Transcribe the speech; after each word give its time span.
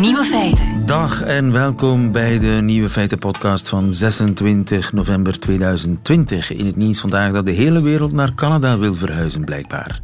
Nieuwe 0.00 0.24
feiten. 0.24 0.86
Dag 0.86 1.22
en 1.22 1.52
welkom 1.52 2.12
bij 2.12 2.38
de 2.38 2.46
Nieuwe 2.46 2.88
Feiten 2.88 3.18
podcast 3.18 3.68
van 3.68 3.92
26 3.92 4.92
november 4.92 5.38
2020. 5.38 6.52
In 6.52 6.66
het 6.66 6.76
nieuws 6.76 7.00
vandaag 7.00 7.32
dat 7.32 7.44
de 7.44 7.50
hele 7.50 7.82
wereld 7.82 8.12
naar 8.12 8.34
Canada 8.34 8.78
wil 8.78 8.94
verhuizen 8.94 9.44
blijkbaar. 9.44 10.00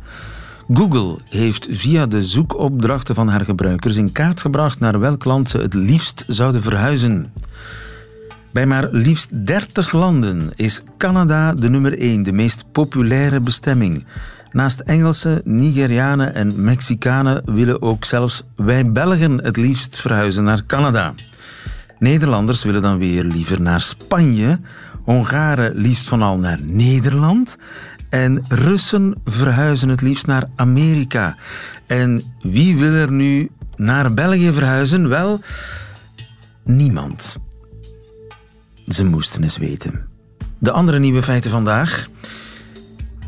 Google 0.72 1.18
heeft 1.28 1.68
via 1.70 2.06
de 2.06 2.24
zoekopdrachten 2.24 3.14
van 3.14 3.28
haar 3.28 3.44
gebruikers 3.44 3.96
in 3.96 4.12
kaart 4.12 4.40
gebracht 4.40 4.80
naar 4.80 5.00
welk 5.00 5.24
land 5.24 5.50
ze 5.50 5.58
het 5.58 5.74
liefst 5.74 6.24
zouden 6.26 6.62
verhuizen. 6.62 7.32
Bij 8.52 8.66
maar 8.66 8.88
liefst 8.90 9.46
30 9.46 9.92
landen 9.92 10.50
is 10.54 10.82
Canada 10.96 11.54
de 11.54 11.70
nummer 11.70 11.98
1, 11.98 12.22
de 12.22 12.32
meest 12.32 12.64
populaire 12.72 13.40
bestemming. 13.40 14.04
Naast 14.52 14.80
Engelsen, 14.80 15.40
Nigerianen 15.44 16.34
en 16.34 16.62
Mexicanen 16.64 17.42
willen 17.54 17.82
ook 17.82 18.04
zelfs 18.04 18.44
wij 18.56 18.92
Belgen 18.92 19.44
het 19.44 19.56
liefst 19.56 20.00
verhuizen 20.00 20.44
naar 20.44 20.66
Canada. 20.66 21.14
Nederlanders 21.98 22.64
willen 22.64 22.82
dan 22.82 22.98
weer 22.98 23.24
liever 23.24 23.60
naar 23.60 23.80
Spanje, 23.80 24.60
Hongaren 25.04 25.74
liefst 25.74 26.08
vanal 26.08 26.38
naar 26.38 26.58
Nederland 26.62 27.56
en 28.10 28.44
Russen 28.48 29.14
verhuizen 29.24 29.88
het 29.88 30.00
liefst 30.00 30.26
naar 30.26 30.48
Amerika. 30.56 31.36
En 31.86 32.22
wie 32.42 32.76
wil 32.76 32.92
er 32.92 33.12
nu 33.12 33.50
naar 33.76 34.14
België 34.14 34.52
verhuizen? 34.52 35.08
Wel, 35.08 35.40
niemand. 36.64 37.36
Ze 38.86 39.04
moesten 39.04 39.42
eens 39.42 39.56
weten. 39.56 40.08
De 40.58 40.70
andere 40.70 40.98
nieuwe 40.98 41.22
feiten 41.22 41.50
vandaag. 41.50 42.08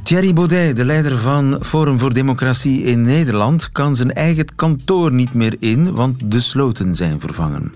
Thierry 0.05 0.33
Baudet, 0.33 0.77
de 0.77 0.85
leider 0.85 1.19
van 1.19 1.59
Forum 1.61 1.99
voor 1.99 2.13
Democratie 2.13 2.83
in 2.83 3.03
Nederland, 3.03 3.73
kan 3.73 3.97
zijn 3.97 4.13
eigen 4.13 4.55
kantoor 4.55 5.13
niet 5.13 5.35
meer 5.35 5.57
in, 5.59 5.95
want 5.95 6.31
de 6.31 6.41
sloten 6.41 6.95
zijn 6.95 7.21
vervangen. 7.21 7.73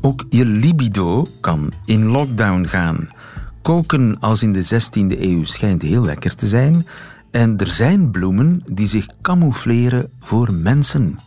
Ook 0.00 0.24
je 0.28 0.44
libido 0.44 1.28
kan 1.40 1.72
in 1.84 2.04
lockdown 2.04 2.64
gaan. 2.64 3.08
Koken 3.62 4.16
als 4.20 4.42
in 4.42 4.52
de 4.52 4.64
16e 4.64 5.20
eeuw 5.20 5.44
schijnt 5.44 5.82
heel 5.82 6.04
lekker 6.04 6.34
te 6.34 6.46
zijn. 6.46 6.86
En 7.30 7.58
er 7.58 7.70
zijn 7.70 8.10
bloemen 8.10 8.62
die 8.66 8.86
zich 8.86 9.06
camoufleren 9.22 10.10
voor 10.20 10.52
mensen. 10.52 11.18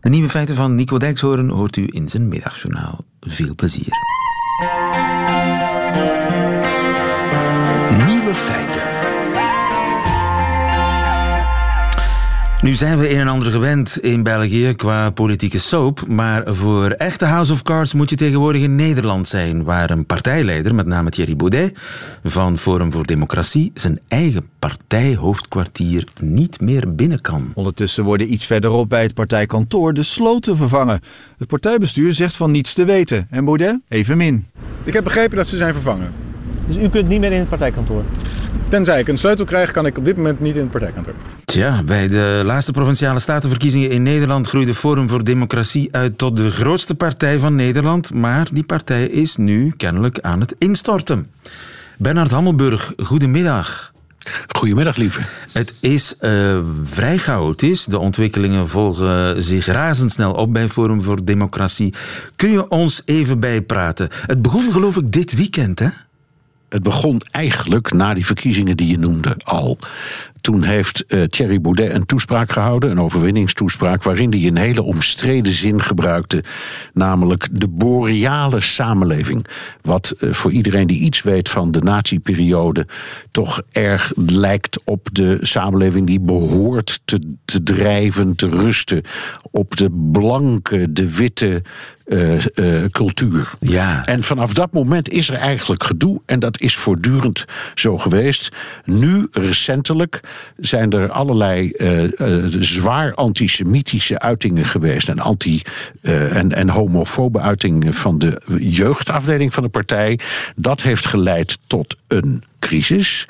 De 0.00 0.08
nieuwe 0.08 0.28
feiten 0.28 0.56
van 0.56 0.74
Nico 0.74 0.98
Dijkshoorn 0.98 1.48
hoort 1.48 1.76
u 1.76 1.88
in 1.90 2.08
zijn 2.08 2.28
middagjournaal. 2.28 3.04
Veel 3.20 3.54
plezier. 3.54 3.92
Nieuwe 8.06 8.34
feiten. 8.34 8.67
Nu 12.62 12.74
zijn 12.74 12.98
we 12.98 13.10
een 13.10 13.18
en 13.18 13.28
ander 13.28 13.50
gewend 13.50 13.98
in 13.98 14.22
België 14.22 14.74
qua 14.76 15.10
politieke 15.10 15.58
soap, 15.58 16.06
maar 16.06 16.54
voor 16.54 16.90
echte 16.90 17.24
House 17.24 17.52
of 17.52 17.62
Cards 17.62 17.94
moet 17.94 18.10
je 18.10 18.16
tegenwoordig 18.16 18.62
in 18.62 18.76
Nederland 18.76 19.28
zijn, 19.28 19.64
waar 19.64 19.90
een 19.90 20.06
partijleider, 20.06 20.74
met 20.74 20.86
name 20.86 21.10
Thierry 21.10 21.36
Baudet 21.36 21.78
van 22.24 22.58
Forum 22.58 22.92
voor 22.92 23.06
Democratie, 23.06 23.70
zijn 23.74 24.00
eigen 24.08 24.48
partijhoofdkwartier 24.58 26.04
niet 26.20 26.60
meer 26.60 26.94
binnen 26.94 27.20
kan. 27.20 27.50
Ondertussen 27.54 28.04
worden 28.04 28.32
iets 28.32 28.46
verderop 28.46 28.88
bij 28.88 29.02
het 29.02 29.14
partijkantoor 29.14 29.94
de 29.94 30.02
sloten 30.02 30.56
vervangen. 30.56 31.00
Het 31.38 31.48
partijbestuur 31.48 32.12
zegt 32.12 32.36
van 32.36 32.50
niets 32.50 32.74
te 32.74 32.84
weten 32.84 33.26
en 33.30 33.44
Baudet 33.44 33.80
evenmin. 33.88 34.46
Ik 34.84 34.92
heb 34.92 35.04
begrepen 35.04 35.36
dat 35.36 35.48
ze 35.48 35.56
zijn 35.56 35.72
vervangen. 35.72 36.27
Dus 36.68 36.76
u 36.76 36.88
kunt 36.88 37.08
niet 37.08 37.20
meer 37.20 37.32
in 37.32 37.38
het 37.38 37.48
partijkantoor? 37.48 38.02
Tenzij 38.68 39.00
ik 39.00 39.08
een 39.08 39.18
sleutel 39.18 39.44
krijg, 39.44 39.70
kan 39.70 39.86
ik 39.86 39.98
op 39.98 40.04
dit 40.04 40.16
moment 40.16 40.40
niet 40.40 40.54
in 40.54 40.60
het 40.60 40.70
partijkantoor. 40.70 41.14
Tja, 41.44 41.82
bij 41.82 42.08
de 42.08 42.42
laatste 42.44 42.72
provinciale 42.72 43.20
statenverkiezingen 43.20 43.90
in 43.90 44.02
Nederland 44.02 44.48
groeide 44.48 44.74
Forum 44.74 45.08
voor 45.08 45.24
Democratie 45.24 45.88
uit 45.92 46.18
tot 46.18 46.36
de 46.36 46.50
grootste 46.50 46.94
partij 46.94 47.38
van 47.38 47.54
Nederland, 47.54 48.14
maar 48.14 48.48
die 48.52 48.64
partij 48.64 49.06
is 49.06 49.36
nu 49.36 49.72
kennelijk 49.76 50.20
aan 50.20 50.40
het 50.40 50.54
instorten. 50.58 51.26
Bernard 51.98 52.30
Hammelburg, 52.30 52.92
goedemiddag. 52.96 53.92
Goedemiddag, 54.48 54.96
lieve. 54.96 55.20
Het 55.52 55.74
is 55.80 56.14
uh, 56.20 56.58
vrij 56.84 57.18
chaotisch. 57.18 57.84
De 57.84 57.98
ontwikkelingen 57.98 58.68
volgen 58.68 59.42
zich 59.42 59.66
razendsnel 59.66 60.32
op 60.32 60.52
bij 60.52 60.68
Forum 60.68 61.02
voor 61.02 61.24
Democratie. 61.24 61.94
Kun 62.36 62.50
je 62.50 62.68
ons 62.68 63.02
even 63.04 63.40
bijpraten? 63.40 64.08
Het 64.26 64.42
begon 64.42 64.72
geloof 64.72 64.96
ik 64.96 65.12
dit 65.12 65.34
weekend, 65.34 65.78
hè? 65.78 65.88
Het 66.68 66.82
begon 66.82 67.20
eigenlijk 67.30 67.92
na 67.92 68.14
die 68.14 68.26
verkiezingen 68.26 68.76
die 68.76 68.88
je 68.88 68.98
noemde 68.98 69.36
al. 69.44 69.78
Toen 70.40 70.62
heeft 70.62 71.04
uh, 71.08 71.24
Thierry 71.24 71.60
Baudet 71.60 71.94
een 71.94 72.06
toespraak 72.06 72.52
gehouden, 72.52 72.90
een 72.90 73.00
overwinningstoespraak, 73.00 74.02
waarin 74.02 74.30
hij 74.30 74.46
een 74.46 74.56
hele 74.56 74.82
omstreden 74.82 75.52
zin 75.52 75.82
gebruikte, 75.82 76.44
namelijk 76.92 77.48
de 77.52 77.68
boreale 77.68 78.60
samenleving. 78.60 79.46
Wat 79.82 80.14
uh, 80.18 80.32
voor 80.32 80.52
iedereen 80.52 80.86
die 80.86 81.00
iets 81.00 81.22
weet 81.22 81.48
van 81.48 81.72
de 81.72 81.80
nazi-periode 81.80 82.86
toch 83.30 83.62
erg 83.72 84.12
lijkt 84.16 84.80
op 84.84 85.08
de 85.12 85.38
samenleving 85.40 86.06
die 86.06 86.20
behoort 86.20 87.00
te, 87.04 87.36
te 87.44 87.62
drijven, 87.62 88.36
te 88.36 88.48
rusten 88.48 89.02
op 89.50 89.76
de 89.76 89.90
blanke, 90.12 90.92
de 90.92 91.14
witte, 91.14 91.62
uh, 92.08 92.38
uh, 92.54 92.84
cultuur. 92.90 93.50
Ja. 93.60 94.04
En 94.04 94.22
vanaf 94.22 94.52
dat 94.52 94.72
moment 94.72 95.08
is 95.08 95.28
er 95.28 95.34
eigenlijk 95.34 95.84
gedoe. 95.84 96.20
En 96.26 96.38
dat 96.38 96.60
is 96.60 96.76
voortdurend 96.76 97.44
zo 97.74 97.98
geweest. 97.98 98.52
Nu, 98.84 99.28
recentelijk, 99.30 100.20
zijn 100.56 100.90
er 100.90 101.10
allerlei 101.10 101.72
uh, 101.76 102.04
zwaar 102.60 103.14
antisemitische 103.14 104.18
uitingen 104.18 104.64
geweest. 104.64 105.08
En, 105.08 105.18
anti, 105.18 105.62
en, 106.02 106.52
en 106.52 106.68
homofobe 106.68 107.40
uitingen 107.40 107.94
van 107.94 108.18
de 108.18 108.40
jeugdafdeling 108.58 109.54
van 109.54 109.62
de 109.62 109.68
partij. 109.68 110.18
Dat 110.56 110.82
heeft 110.82 111.06
geleid 111.06 111.58
tot 111.66 111.96
een 112.08 112.42
crisis. 112.58 113.26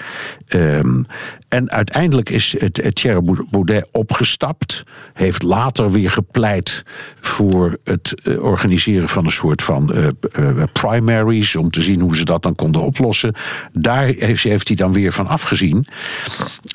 Um, 0.49 1.07
en 1.49 1.71
uiteindelijk 1.71 2.31
is 2.31 2.55
het, 2.59 2.77
het 2.77 2.95
Thierry 2.95 3.45
Baudet 3.51 3.89
opgestapt. 3.93 4.83
Heeft 5.13 5.43
later 5.43 5.91
weer 5.91 6.11
gepleit 6.11 6.85
voor 7.21 7.79
het 7.85 8.15
uh, 8.25 8.43
organiseren 8.43 9.09
van 9.09 9.25
een 9.25 9.33
soort 9.33 9.63
van 9.63 9.91
uh, 9.95 10.07
uh, 10.39 10.63
primaries. 10.73 11.57
Om 11.57 11.71
te 11.71 11.83
zien 11.83 12.01
hoe 12.01 12.17
ze 12.17 12.25
dat 12.25 12.43
dan 12.43 12.55
konden 12.55 12.83
oplossen. 12.83 13.35
Daar 13.73 14.07
heeft, 14.07 14.69
hij 14.69 14.77
dan 14.77 14.93
weer 14.93 15.13
van 15.13 15.27
afgezien. 15.27 15.87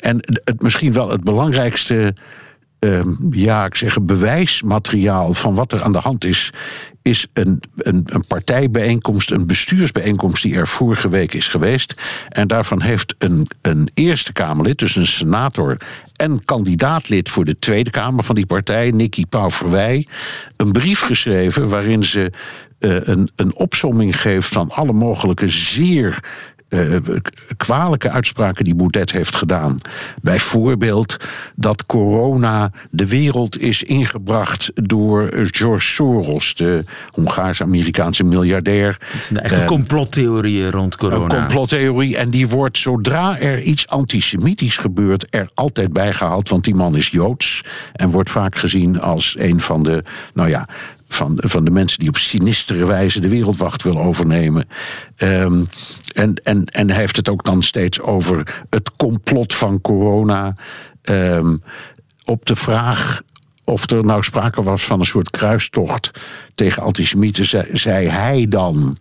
En 0.01 0.17
het, 0.17 0.61
misschien 0.61 0.93
wel 0.93 1.09
het 1.09 1.23
belangrijkste. 1.23 2.15
ja, 3.31 3.65
ik 3.65 3.75
zeg 3.75 4.01
bewijsmateriaal 4.01 5.33
van 5.33 5.55
wat 5.55 5.71
er 5.71 5.83
aan 5.83 5.91
de 5.91 5.99
hand 5.99 6.25
is, 6.25 6.51
is 7.03 7.27
een, 7.33 7.61
een, 7.77 8.03
een 8.05 8.27
partijbijeenkomst, 8.27 9.31
een 9.31 9.47
bestuursbijeenkomst 9.47 10.43
die 10.43 10.55
er 10.55 10.67
vorige 10.67 11.09
week 11.09 11.33
is 11.33 11.47
geweest. 11.47 11.93
En 12.29 12.47
daarvan 12.47 12.81
heeft 12.81 13.15
een, 13.17 13.47
een 13.61 13.89
Eerste 13.93 14.33
Kamerlid, 14.33 14.77
dus 14.77 14.95
een 14.95 15.07
senator 15.07 15.77
en 16.15 16.45
kandidaatlid 16.45 17.29
voor 17.29 17.45
de 17.45 17.59
Tweede 17.59 17.89
Kamer 17.89 18.23
van 18.23 18.35
die 18.35 18.45
partij, 18.45 18.91
Nicky 18.91 19.25
Pauverwij, 19.25 20.07
een 20.57 20.71
brief 20.71 21.01
geschreven 21.01 21.69
waarin 21.69 22.03
ze 22.03 22.31
uh, 22.79 22.95
een, 23.03 23.29
een 23.35 23.55
opsomming 23.55 24.21
geeft 24.21 24.47
van 24.47 24.71
alle 24.71 24.93
mogelijke 24.93 25.47
zeer 25.47 26.23
uh, 26.73 26.95
kwalijke 27.57 28.09
uitspraken 28.09 28.63
die 28.63 28.75
Boudet 28.75 29.11
heeft 29.11 29.35
gedaan. 29.35 29.77
Bijvoorbeeld 30.21 31.17
dat 31.55 31.85
corona 31.85 32.71
de 32.89 33.07
wereld 33.07 33.59
is 33.59 33.83
ingebracht 33.83 34.71
door 34.73 35.29
George 35.31 35.85
Soros, 35.85 36.55
de 36.55 36.83
Hongaars-Amerikaanse 37.11 38.23
miljardair. 38.23 38.97
Het 39.05 39.25
zijn 39.25 39.39
echte 39.39 39.61
uh, 39.61 39.67
complottheorieën 39.67 40.71
rond 40.71 40.95
corona. 40.95 41.23
Een 41.23 41.29
complottheorie 41.29 42.17
en 42.17 42.29
die 42.29 42.47
wordt 42.47 42.77
zodra 42.77 43.39
er 43.39 43.61
iets 43.61 43.87
antisemitisch 43.87 44.77
gebeurt 44.77 45.25
er 45.29 45.49
altijd 45.53 45.93
bijgehaald, 45.93 46.49
want 46.49 46.63
die 46.63 46.75
man 46.75 46.95
is 46.95 47.07
Joods 47.07 47.63
en 47.93 48.09
wordt 48.09 48.29
vaak 48.29 48.55
gezien 48.55 49.01
als 49.01 49.35
een 49.39 49.61
van 49.61 49.83
de, 49.83 50.03
nou 50.33 50.49
ja, 50.49 50.67
van, 51.13 51.37
van 51.37 51.65
de 51.65 51.71
mensen 51.71 51.99
die 51.99 52.09
op 52.09 52.17
sinistere 52.17 52.85
wijze 52.85 53.19
de 53.19 53.29
wereldwacht 53.29 53.83
wil 53.83 54.01
overnemen. 54.01 54.67
Um, 55.17 55.67
en, 56.13 56.33
en, 56.33 56.65
en 56.65 56.89
hij 56.89 56.99
heeft 56.99 57.15
het 57.15 57.29
ook 57.29 57.43
dan 57.43 57.63
steeds 57.63 58.01
over 58.01 58.63
het 58.69 58.91
complot 58.95 59.53
van 59.53 59.81
corona. 59.81 60.55
Um, 61.01 61.63
op 62.25 62.45
de 62.45 62.55
vraag 62.55 63.21
of 63.63 63.89
er 63.89 64.05
nou 64.05 64.23
sprake 64.23 64.63
was 64.63 64.83
van 64.83 64.99
een 64.99 65.05
soort 65.05 65.29
kruistocht 65.29 66.11
tegen 66.55 66.83
antisemieten, 66.83 67.67
zei 67.77 68.07
hij 68.07 68.47
dan. 68.47 68.97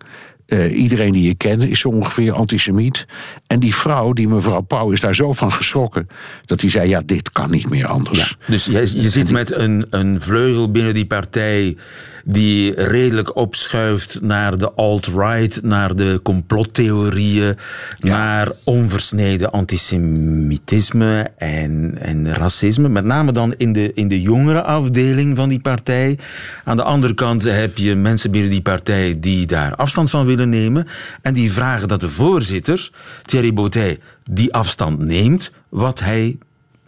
Eh, 0.47 0.79
iedereen 0.79 1.13
die 1.13 1.29
ik 1.31 1.39
ken 1.39 1.61
is 1.61 1.81
zo 1.81 1.89
ongeveer 1.89 2.33
antisemiet. 2.33 3.07
En 3.47 3.61
die 3.61 3.75
vrouw, 3.75 4.13
die 4.13 4.29
mevrouw 4.29 4.61
Pauw, 4.61 4.91
is 4.91 5.01
daar 5.01 5.15
zo 5.15 5.33
van 5.33 5.53
geschrokken. 5.53 6.09
dat 6.45 6.61
hij 6.61 6.71
zei: 6.71 6.89
Ja, 6.89 7.03
dit 7.07 7.33
kan 7.33 7.51
niet 7.51 7.69
meer 7.69 7.87
anders. 7.87 8.37
Dus 8.47 8.65
je, 8.65 9.01
je 9.03 9.09
zit 9.09 9.31
met 9.31 9.53
een, 9.53 9.87
een 9.91 10.21
vleugel 10.21 10.71
binnen 10.71 10.95
die 10.95 11.07
partij 11.07 11.77
die 12.25 12.75
redelijk 12.75 13.37
opschuift 13.37 14.19
naar 14.21 14.59
de 14.59 14.73
alt-right, 14.73 15.63
naar 15.63 15.97
de 15.97 16.21
complottheorieën, 16.23 17.57
naar 17.99 18.49
onversneden 18.65 19.53
antisemitisme 19.53 21.31
en, 21.37 21.99
en 22.01 22.35
racisme. 22.35 22.89
Met 22.89 23.05
name 23.05 23.33
dan 23.33 23.55
in 23.57 23.73
de, 23.73 23.93
in 23.93 24.09
de 24.09 24.21
jongere 24.21 24.63
afdeling 24.63 25.37
van 25.37 25.49
die 25.49 25.61
partij. 25.61 26.19
Aan 26.65 26.77
de 26.77 26.83
andere 26.83 27.15
kant 27.15 27.43
heb 27.43 27.79
je 27.79 27.95
mensen 27.95 28.31
binnen 28.31 28.51
die 28.51 28.63
partij 28.63 29.21
die 29.21 29.47
daar 29.47 29.75
afstand 29.75 30.11
van 30.11 30.27
willen 30.27 30.49
nemen 30.49 30.87
en 31.23 31.35
die 31.35 31.53
vragen 31.53 31.89
dat 31.89 32.01
de 32.01 32.09
voorzitter, 32.09 32.91
Thierry 33.23 33.53
Baudet, 33.53 34.01
die 34.31 34.55
afstand 34.55 34.99
neemt, 34.99 35.53
wat 35.69 36.01
hij 36.01 36.39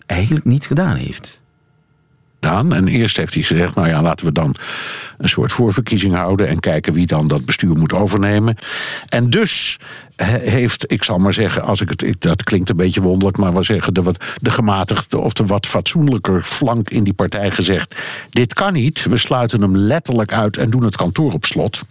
eigenlijk 0.06 0.44
niet 0.44 0.66
gedaan 0.66 0.96
heeft. 0.96 1.42
En 2.44 2.88
eerst 2.88 3.16
heeft 3.16 3.34
hij 3.34 3.42
gezegd, 3.42 3.74
nou 3.74 3.88
ja, 3.88 4.02
laten 4.02 4.26
we 4.26 4.32
dan 4.32 4.54
een 5.18 5.28
soort 5.28 5.52
voorverkiezing 5.52 6.14
houden 6.14 6.48
en 6.48 6.60
kijken 6.60 6.92
wie 6.92 7.06
dan 7.06 7.28
dat 7.28 7.44
bestuur 7.44 7.76
moet 7.76 7.92
overnemen. 7.92 8.56
En 9.08 9.30
dus 9.30 9.78
heeft, 10.16 10.92
ik 10.92 11.04
zal 11.04 11.18
maar 11.18 11.32
zeggen, 11.32 11.62
als 11.62 11.80
ik 11.80 11.88
het, 11.90 12.16
dat 12.18 12.42
klinkt 12.42 12.70
een 12.70 12.76
beetje 12.76 13.00
wonderlijk, 13.00 13.36
maar 13.36 13.54
we 13.54 13.62
zeggen 13.62 13.94
de, 13.94 14.02
wat, 14.02 14.24
de 14.40 14.50
gematigde 14.50 15.18
of 15.18 15.32
de 15.32 15.46
wat 15.46 15.66
fatsoenlijker 15.66 16.42
flank 16.42 16.90
in 16.90 17.04
die 17.04 17.12
partij 17.12 17.50
gezegd: 17.50 17.94
dit 18.30 18.54
kan 18.54 18.72
niet, 18.72 19.04
we 19.04 19.16
sluiten 19.16 19.60
hem 19.60 19.76
letterlijk 19.76 20.32
uit 20.32 20.56
en 20.56 20.70
doen 20.70 20.84
het 20.84 20.96
kantoor 20.96 21.32
op 21.32 21.44
slot. 21.44 21.82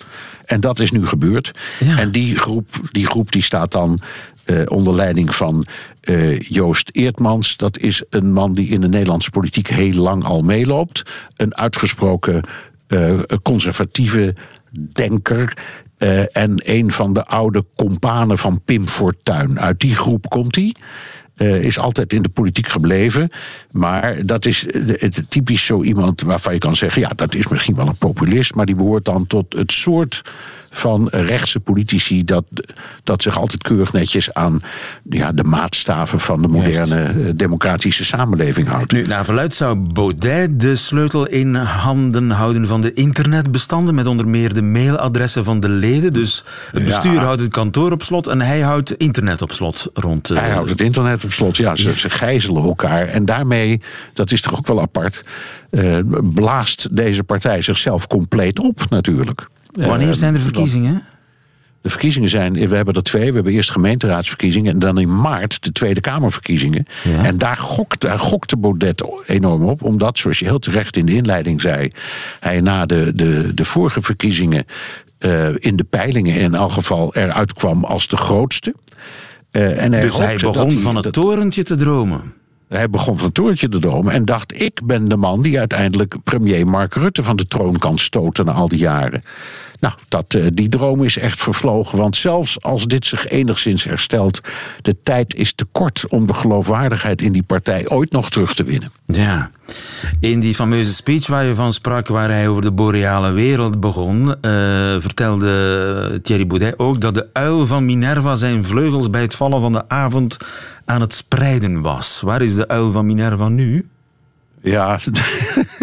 En 0.46 0.60
dat 0.60 0.80
is 0.80 0.92
nu 0.92 1.08
gebeurd. 1.08 1.52
En 1.98 2.12
die 2.12 2.38
groep, 2.38 2.68
die 2.92 3.06
groep 3.06 3.32
die 3.32 3.44
staat 3.44 3.72
dan 3.72 4.00
uh, 4.46 4.62
onder 4.66 4.96
leiding 4.96 5.36
van 5.36 5.66
uh, 6.10 6.40
Joost 6.40 6.90
Eertmans. 6.94 7.58
Dat 7.58 7.78
is 7.78 8.04
een 8.10 8.34
man 8.34 8.54
die 8.54 8.68
in 8.68 8.82
de 8.82 8.88
Nederlandse 8.88 9.30
politiek 9.30 9.68
heel 9.68 10.02
lang 10.02 10.24
al 10.24 10.42
meeloopt. 10.42 11.04
Een 11.36 11.56
uitgesproken 11.56 12.42
uh, 12.88 13.20
conservatieve 13.44 14.36
denker. 14.72 15.58
en 16.32 16.62
een 16.64 16.92
van 16.92 17.14
de 17.14 17.24
oude 17.24 17.66
companen 17.76 18.38
van 18.38 18.62
Pim 18.66 18.88
Fortuyn. 18.88 19.60
Uit 19.60 19.80
die 19.80 19.96
groep 19.96 20.30
komt 20.30 20.56
hij. 20.56 20.76
is 21.60 21.80
altijd 21.80 22.14
in 22.14 22.22
de 22.22 22.30
politiek 22.30 22.68
gebleven. 22.68 23.30
Maar 23.72 24.26
dat 24.26 24.46
is 24.46 24.66
typisch 25.30 25.66
zo 25.66 25.84
iemand 25.84 26.22
waarvan 26.22 26.54
je 26.54 26.60
kan 26.60 26.76
zeggen: 26.76 27.02
ja, 27.02 27.10
dat 27.16 27.36
is 27.36 27.48
misschien 27.48 27.76
wel 27.76 27.88
een 27.88 27.98
populist. 27.98 28.56
Maar 28.56 28.66
die 28.66 28.76
behoort 28.76 29.06
dan 29.06 29.28
tot 29.28 29.54
het 29.54 29.72
soort 29.72 30.22
van 30.74 31.08
rechtse 31.12 31.60
politici 31.60 32.24
dat, 32.24 32.44
dat 33.04 33.22
zich 33.22 33.38
altijd 33.38 33.64
keurig 33.64 33.94
netjes 33.94 34.34
aan 34.34 34.62
ja, 35.10 35.32
de 35.32 35.44
maatstaven 35.44 36.20
van 36.20 36.42
de 36.42 36.48
moderne 36.48 37.04
eh, 37.04 37.30
democratische 37.36 38.06
samenleving 38.06 38.68
houdt. 38.68 38.92
Nu, 38.92 39.02
naar 39.02 39.26
verluid 39.26 39.56
zou 39.56 39.78
Baudet 39.94 40.60
de 40.60 40.76
sleutel 40.76 41.28
in 41.28 41.56
handen 41.56 42.30
houden 42.30 42.68
van 42.68 42.82
de 42.82 42.94
internetbestanden, 42.94 43.96
met 43.96 44.06
onder 44.06 44.28
meer 44.28 44.54
de 44.54 44.62
mailadressen 44.62 45.44
van 45.44 45.60
de 45.60 45.70
leden. 45.70 46.12
Dus 46.12 46.44
het 46.72 46.86
bestuur 46.86 47.20
houdt 47.20 47.42
het 47.42 47.52
kantoor 47.52 47.92
op 47.92 48.04
slot 48.04 48.28
en 48.28 48.42
hij 48.42 48.60
houdt 48.60 48.98
internet 48.98 49.42
op 49.42 49.52
slot 49.52 49.90
rond. 49.94 50.32
Uh, 50.32 50.40
hij 50.40 50.50
houdt 50.50 50.70
het 50.70 50.82
internet 50.82 51.24
op 51.24 51.32
slot, 51.32 51.58
ja. 51.58 51.76
Ze, 51.76 51.92
ze 51.92 52.10
gijzelen 52.10 52.64
elkaar. 52.64 53.08
En 53.08 53.26
daarmee, 53.26 53.82
dat 54.14 54.32
is 54.32 54.42
toch 54.42 54.58
ook 54.58 54.68
wel 54.68 54.82
apart, 54.82 55.24
uh, 55.72 55.98
blaast 56.34 56.96
deze 56.96 57.24
partij 57.24 57.62
zichzelf 57.62 58.08
compleet 58.08 58.60
op 58.60 58.90
natuurlijk. 58.90 59.48
Wanneer 59.82 60.10
eh, 60.10 60.16
zijn 60.16 60.36
er 60.36 60.42
verkiezingen? 60.42 61.04
De 61.82 61.90
verkiezingen 61.90 62.30
zijn, 62.30 62.54
we 62.68 62.76
hebben 62.76 62.94
er 62.94 63.04
twee. 63.04 63.30
We 63.30 63.34
hebben 63.34 63.54
eerst 63.54 63.72
gemeenteraadsverkiezingen 63.72 64.74
en 64.74 64.80
dan 64.80 64.98
in 64.98 65.22
maart 65.22 65.64
de 65.64 65.72
Tweede 65.72 66.02
Kamerverkiezingen. 66.02 66.86
En 67.04 67.38
daar, 67.38 67.58
gokt, 67.58 68.02
daar 68.02 68.20
gokte 68.20 68.58
Baudet 68.58 69.04
enorm 69.26 69.64
op, 69.64 69.84
omdat, 69.84 70.18
zoals 70.18 70.40
je 70.40 70.46
heel 70.46 70.60
terecht 70.60 70.98
in 70.98 71.06
de 71.06 71.14
inleiding 71.14 71.62
zei, 71.62 71.90
hij 72.40 72.62
na 72.62 72.86
de, 72.86 73.12
de, 73.16 73.54
de 73.54 73.66
vorige 73.66 74.02
verkiezingen 74.02 74.66
uh, 75.20 75.48
in 75.56 75.76
de 75.76 75.84
peilingen 75.84 76.36
in 76.36 76.56
elk 76.56 76.72
geval 76.72 77.16
eruit 77.16 77.54
kwam 77.54 77.84
als 77.84 78.08
de 78.08 78.18
grootste. 78.18 78.76
Uh, 79.52 79.84
en 79.84 79.92
hij 79.92 80.02
dus 80.02 80.18
hij 80.18 80.36
begon 80.36 80.80
van 80.80 80.96
het 80.96 81.14
torentje 81.14 81.64
te 81.64 81.76
dromen. 81.76 82.34
Hij 82.74 82.90
begon 82.90 83.18
van 83.18 83.26
het 83.26 83.34
torentje 83.34 83.70
te 83.70 83.80
dromen 83.80 84.14
en 84.14 84.26
dacht: 84.26 84.62
ik 84.62 84.80
ben 84.84 85.08
de 85.08 85.18
man 85.18 85.42
die 85.42 85.60
uiteindelijk 85.60 86.16
premier 86.24 86.68
Mark 86.68 86.94
Rutte 86.94 87.24
van 87.24 87.36
de 87.36 87.46
troon 87.46 87.78
kan 87.78 87.98
stoten 87.98 88.46
na 88.46 88.52
al 88.52 88.68
die 88.68 88.80
jaren. 88.80 89.24
Nou, 89.84 89.96
dat, 90.08 90.34
eh, 90.34 90.46
die 90.54 90.70
droom 90.70 91.04
is 91.04 91.18
echt 91.18 91.42
vervlogen. 91.42 91.98
Want 91.98 92.16
zelfs 92.16 92.62
als 92.62 92.86
dit 92.86 93.06
zich 93.06 93.28
enigszins 93.28 93.84
herstelt, 93.84 94.42
de 94.82 94.96
tijd 95.04 95.36
is 95.36 95.54
te 95.54 95.66
kort 95.72 96.06
om 96.10 96.28
de 96.28 96.34
geloofwaardigheid 96.34 97.22
in 97.22 97.32
die 97.32 97.44
partij 97.44 97.90
ooit 97.90 98.12
nog 98.12 98.30
terug 98.30 98.54
te 98.54 98.64
winnen. 98.64 98.92
Ja. 99.06 99.50
In 100.20 100.40
die 100.40 100.56
fameuze 100.56 100.94
speech 100.94 101.28
waar 101.28 101.46
je 101.46 101.56
van 101.56 101.74
sprak, 101.74 102.08
waar 102.08 102.30
hij 102.30 102.48
over 102.48 102.62
de 102.62 102.72
boreale 102.72 103.32
wereld 103.32 103.80
begon, 103.80 104.28
uh, 104.28 104.36
vertelde 105.00 106.20
Thierry 106.24 106.48
Boudet 106.48 106.80
ook 106.80 107.02
dat 107.02 107.14
de 107.14 107.28
uil 107.34 107.68
van 107.68 107.86
Minerva 107.86 108.36
zijn 108.36 108.66
vleugels 108.66 109.10
bij 109.10 109.22
het 109.22 109.36
vallen 109.36 109.62
van 109.62 109.72
de 109.72 109.90
avond 109.90 110.38
aan 110.86 111.02
het 111.02 111.14
spreiden 111.14 111.82
was. 111.82 112.22
Waar 112.22 112.42
is 112.42 112.56
de 112.56 112.68
uil 112.68 112.92
van 112.92 113.06
Minerva 113.06 113.48
nu? 113.48 113.88
Ja, 114.64 115.00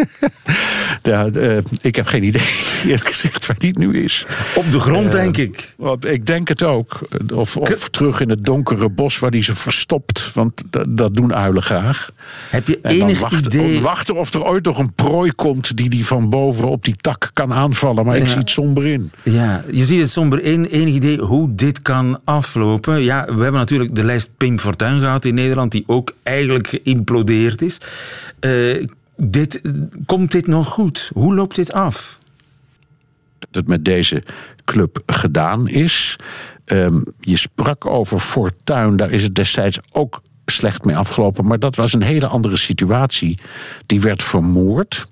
ja 1.03 1.29
uh, 1.37 1.57
ik 1.81 1.97
heb 1.97 2.07
geen 2.07 2.25
idee, 2.25 2.49
eerlijk 2.85 3.07
gezegd, 3.07 3.47
waar 3.47 3.59
die 3.59 3.79
nu 3.79 4.03
is. 4.03 4.27
Op 4.55 4.73
de 4.73 4.81
grond, 4.81 5.05
uh, 5.05 5.11
denk 5.11 5.37
ik. 5.37 5.75
Ik 6.01 6.27
denk 6.27 6.49
het 6.49 6.63
ook. 6.63 7.01
Of, 7.35 7.57
of 7.57 7.89
terug 7.89 8.21
in 8.21 8.31
het 8.31 8.45
donkere 8.45 8.89
bos 8.89 9.19
waar 9.19 9.31
die 9.31 9.43
ze 9.43 9.55
verstopt. 9.55 10.33
Want 10.35 10.63
dat 10.89 11.15
doen 11.15 11.35
uilen 11.35 11.63
graag. 11.63 12.11
Heb 12.51 12.67
je 12.67 12.79
enig 12.83 13.19
wacht, 13.19 13.47
idee... 13.47 13.81
Wachten 13.81 14.17
of 14.17 14.35
er 14.35 14.45
ooit 14.45 14.65
nog 14.65 14.79
een 14.79 14.95
prooi 14.95 15.33
komt 15.33 15.77
die 15.77 15.89
die 15.89 16.07
van 16.07 16.31
boven 16.31 16.69
op 16.69 16.85
die 16.85 16.97
tak 16.97 17.31
kan 17.33 17.53
aanvallen. 17.53 18.05
Maar 18.05 18.17
ja. 18.17 18.23
ik 18.23 18.29
zie 18.29 18.39
het 18.39 18.51
somber 18.51 18.87
in. 18.87 19.11
Ja, 19.23 19.65
je 19.71 19.85
ziet 19.85 20.01
het 20.01 20.11
somber 20.11 20.43
in. 20.43 20.65
Enig 20.65 20.95
idee 20.95 21.19
hoe 21.19 21.55
dit 21.55 21.83
kan 21.83 22.21
aflopen? 22.25 23.03
Ja, 23.03 23.25
we 23.25 23.43
hebben 23.43 23.61
natuurlijk 23.61 23.95
de 23.95 24.05
lijst 24.05 24.31
Pim 24.37 24.59
Fortuyn 24.59 25.01
gehad 25.01 25.25
in 25.25 25.35
Nederland, 25.35 25.73
die 25.73 25.85
ook 25.87 26.13
eigenlijk 26.23 26.69
geïmplodeerd 26.69 27.63
is. 27.63 27.79
Uh, 28.41 28.70
dit, 29.17 29.61
komt 30.07 30.33
dit 30.33 30.47
nog 30.47 30.69
goed? 30.69 31.11
Hoe 31.15 31.35
loopt 31.35 31.55
dit 31.55 31.73
af? 31.73 32.19
Dat 33.39 33.55
het 33.55 33.69
met 33.69 33.85
deze 33.85 34.23
club 34.65 35.03
gedaan 35.07 35.69
is. 35.69 36.17
Um, 36.65 37.03
je 37.21 37.37
sprak 37.37 37.87
over 37.87 38.19
Fortuin, 38.19 38.97
daar 38.97 39.11
is 39.11 39.23
het 39.23 39.35
destijds 39.35 39.79
ook 39.93 40.23
slecht 40.47 40.85
mee 40.85 40.97
afgelopen. 40.97 41.47
Maar 41.47 41.59
dat 41.59 41.77
was 41.77 41.93
een 41.93 42.03
hele 42.03 42.27
andere 42.27 42.57
situatie. 42.57 43.39
Die 43.87 44.01
werd 44.01 44.23
vermoord. 44.23 45.09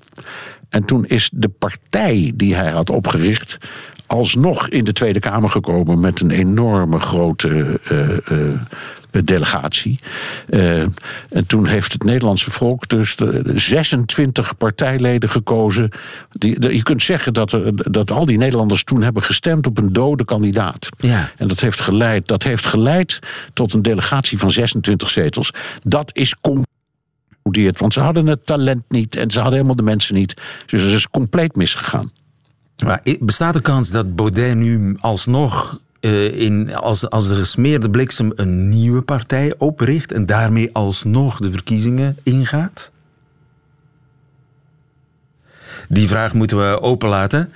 En 0.68 0.84
toen 0.84 1.06
is 1.06 1.30
de 1.34 1.48
partij 1.48 2.32
die 2.34 2.54
hij 2.54 2.70
had 2.70 2.90
opgericht 2.90 3.58
alsnog 4.08 4.68
in 4.68 4.84
de 4.84 4.92
Tweede 4.92 5.20
Kamer 5.20 5.50
gekomen 5.50 6.00
met 6.00 6.20
een 6.20 6.30
enorme 6.30 7.00
grote 7.00 7.80
uh, 7.92 8.38
uh, 8.38 8.60
delegatie. 9.10 9.98
Uh, 10.48 10.80
en 11.30 11.46
toen 11.46 11.66
heeft 11.66 11.92
het 11.92 12.04
Nederlandse 12.04 12.50
volk 12.50 12.88
dus 12.88 13.16
de 13.16 13.50
26 13.54 14.56
partijleden 14.56 15.30
gekozen. 15.30 15.90
Die, 16.30 16.58
de, 16.58 16.74
je 16.74 16.82
kunt 16.82 17.02
zeggen 17.02 17.32
dat, 17.32 17.52
er, 17.52 17.92
dat 17.92 18.10
al 18.10 18.26
die 18.26 18.38
Nederlanders 18.38 18.84
toen 18.84 19.02
hebben 19.02 19.22
gestemd 19.22 19.66
op 19.66 19.78
een 19.78 19.92
dode 19.92 20.24
kandidaat. 20.24 20.88
Ja. 20.98 21.30
En 21.36 21.48
dat 21.48 21.60
heeft, 21.60 21.80
geleid, 21.80 22.28
dat 22.28 22.42
heeft 22.42 22.66
geleid 22.66 23.18
tot 23.52 23.72
een 23.72 23.82
delegatie 23.82 24.38
van 24.38 24.50
26 24.50 25.10
zetels. 25.10 25.50
Dat 25.82 26.10
is 26.14 26.34
want 27.52 27.92
ze 27.92 28.00
hadden 28.00 28.26
het 28.26 28.46
talent 28.46 28.82
niet 28.88 29.16
en 29.16 29.30
ze 29.30 29.38
hadden 29.38 29.54
helemaal 29.54 29.76
de 29.76 29.82
mensen 29.82 30.14
niet. 30.14 30.34
Dus 30.66 30.82
het 30.82 30.92
is 30.92 31.08
compleet 31.08 31.56
misgegaan. 31.56 32.12
Maar 32.84 33.00
bestaat 33.20 33.54
de 33.54 33.60
kans 33.60 33.90
dat 33.90 34.16
Baudet 34.16 34.56
nu 34.56 34.96
alsnog 35.00 35.80
uh, 36.00 36.40
in, 36.40 36.74
als, 36.74 37.10
als 37.10 37.28
de 37.28 37.34
gesmeerde 37.34 37.90
bliksem 37.90 38.32
een 38.34 38.68
nieuwe 38.68 39.02
partij 39.02 39.54
opricht 39.58 40.12
en 40.12 40.26
daarmee 40.26 40.74
alsnog 40.74 41.38
de 41.38 41.50
verkiezingen 41.50 42.16
ingaat? 42.22 42.92
Die 45.88 46.08
vraag 46.08 46.34
moeten 46.34 46.58
we 46.58 46.80
openlaten. 46.80 47.52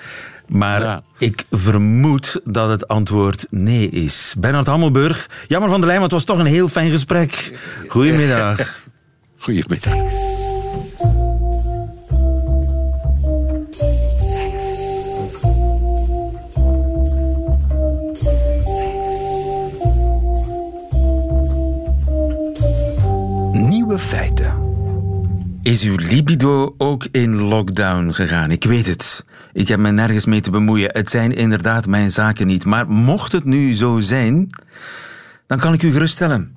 Maar 0.49 0.81
ja. 0.83 1.03
ik 1.19 1.45
vermoed 1.51 2.41
dat 2.45 2.71
het 2.71 2.89
antwoord 2.89 3.47
nee 3.51 3.89
is. 3.89 4.35
Bernard 4.39 4.67
Hammelburg, 4.67 5.29
jammer 5.49 5.71
van 5.71 5.81
de 5.81 5.87
lijn, 5.87 5.99
maar 5.99 6.09
het 6.09 6.17
was 6.17 6.25
toch 6.25 6.39
een 6.39 6.47
heel 6.47 6.69
fijn 6.69 6.91
gesprek. 6.91 7.59
Goedemiddag. 7.89 8.85
Goedemiddag. 9.39 10.32
Feiten. 23.99 24.71
Is 25.63 25.83
uw 25.83 25.97
libido 25.97 26.75
ook 26.79 27.07
in 27.11 27.41
lockdown 27.41 28.11
gegaan? 28.11 28.51
Ik 28.51 28.65
weet 28.65 28.87
het. 28.87 29.25
Ik 29.53 29.69
heb 29.69 29.79
me 29.79 29.91
nergens 29.91 30.27
mee 30.27 30.41
te 30.41 30.51
bemoeien. 30.51 30.91
Het 30.93 31.11
zijn 31.11 31.33
inderdaad 31.33 31.87
mijn 31.87 32.11
zaken 32.11 32.47
niet. 32.47 32.65
Maar 32.65 32.89
mocht 32.89 33.33
het 33.33 33.45
nu 33.45 33.75
zo 33.75 34.01
zijn, 34.01 34.47
dan 35.47 35.59
kan 35.59 35.73
ik 35.73 35.83
u 35.83 35.93
geruststellen. 35.93 36.55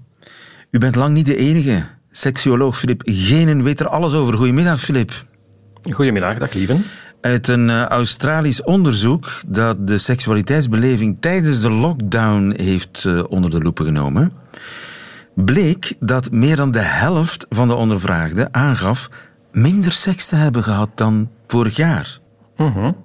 U 0.71 0.77
bent 0.77 0.95
lang 0.95 1.13
niet 1.13 1.25
de 1.25 1.35
enige. 1.35 1.85
Seksuoloog 2.11 2.77
Filip 2.77 3.01
Genen 3.05 3.63
weet 3.63 3.79
er 3.79 3.87
alles 3.87 4.13
over. 4.13 4.33
Goedemiddag, 4.33 4.81
Filip. 4.81 5.25
Goedemiddag, 5.91 6.37
dag 6.37 6.53
lieven. 6.53 6.83
Uit 7.21 7.47
een 7.47 7.69
uh, 7.69 7.85
Australisch 7.85 8.63
onderzoek 8.63 9.31
dat 9.47 9.87
de 9.87 9.97
seksualiteitsbeleving 9.97 11.17
tijdens 11.19 11.61
de 11.61 11.69
lockdown 11.69 12.53
heeft 12.57 13.03
uh, 13.07 13.23
onder 13.27 13.49
de 13.49 13.59
loep 13.59 13.79
genomen, 13.79 14.31
bleek 15.35 15.93
dat 15.99 16.31
meer 16.31 16.55
dan 16.55 16.71
de 16.71 16.79
helft 16.79 17.45
van 17.49 17.67
de 17.67 17.73
ondervraagden 17.73 18.53
aangaf 18.53 19.09
minder 19.51 19.91
seks 19.91 20.25
te 20.25 20.35
hebben 20.35 20.63
gehad 20.63 20.89
dan 20.95 21.29
vorig 21.47 21.75
jaar. 21.75 22.19
Mm 22.57 22.71
-hmm. 22.71 22.95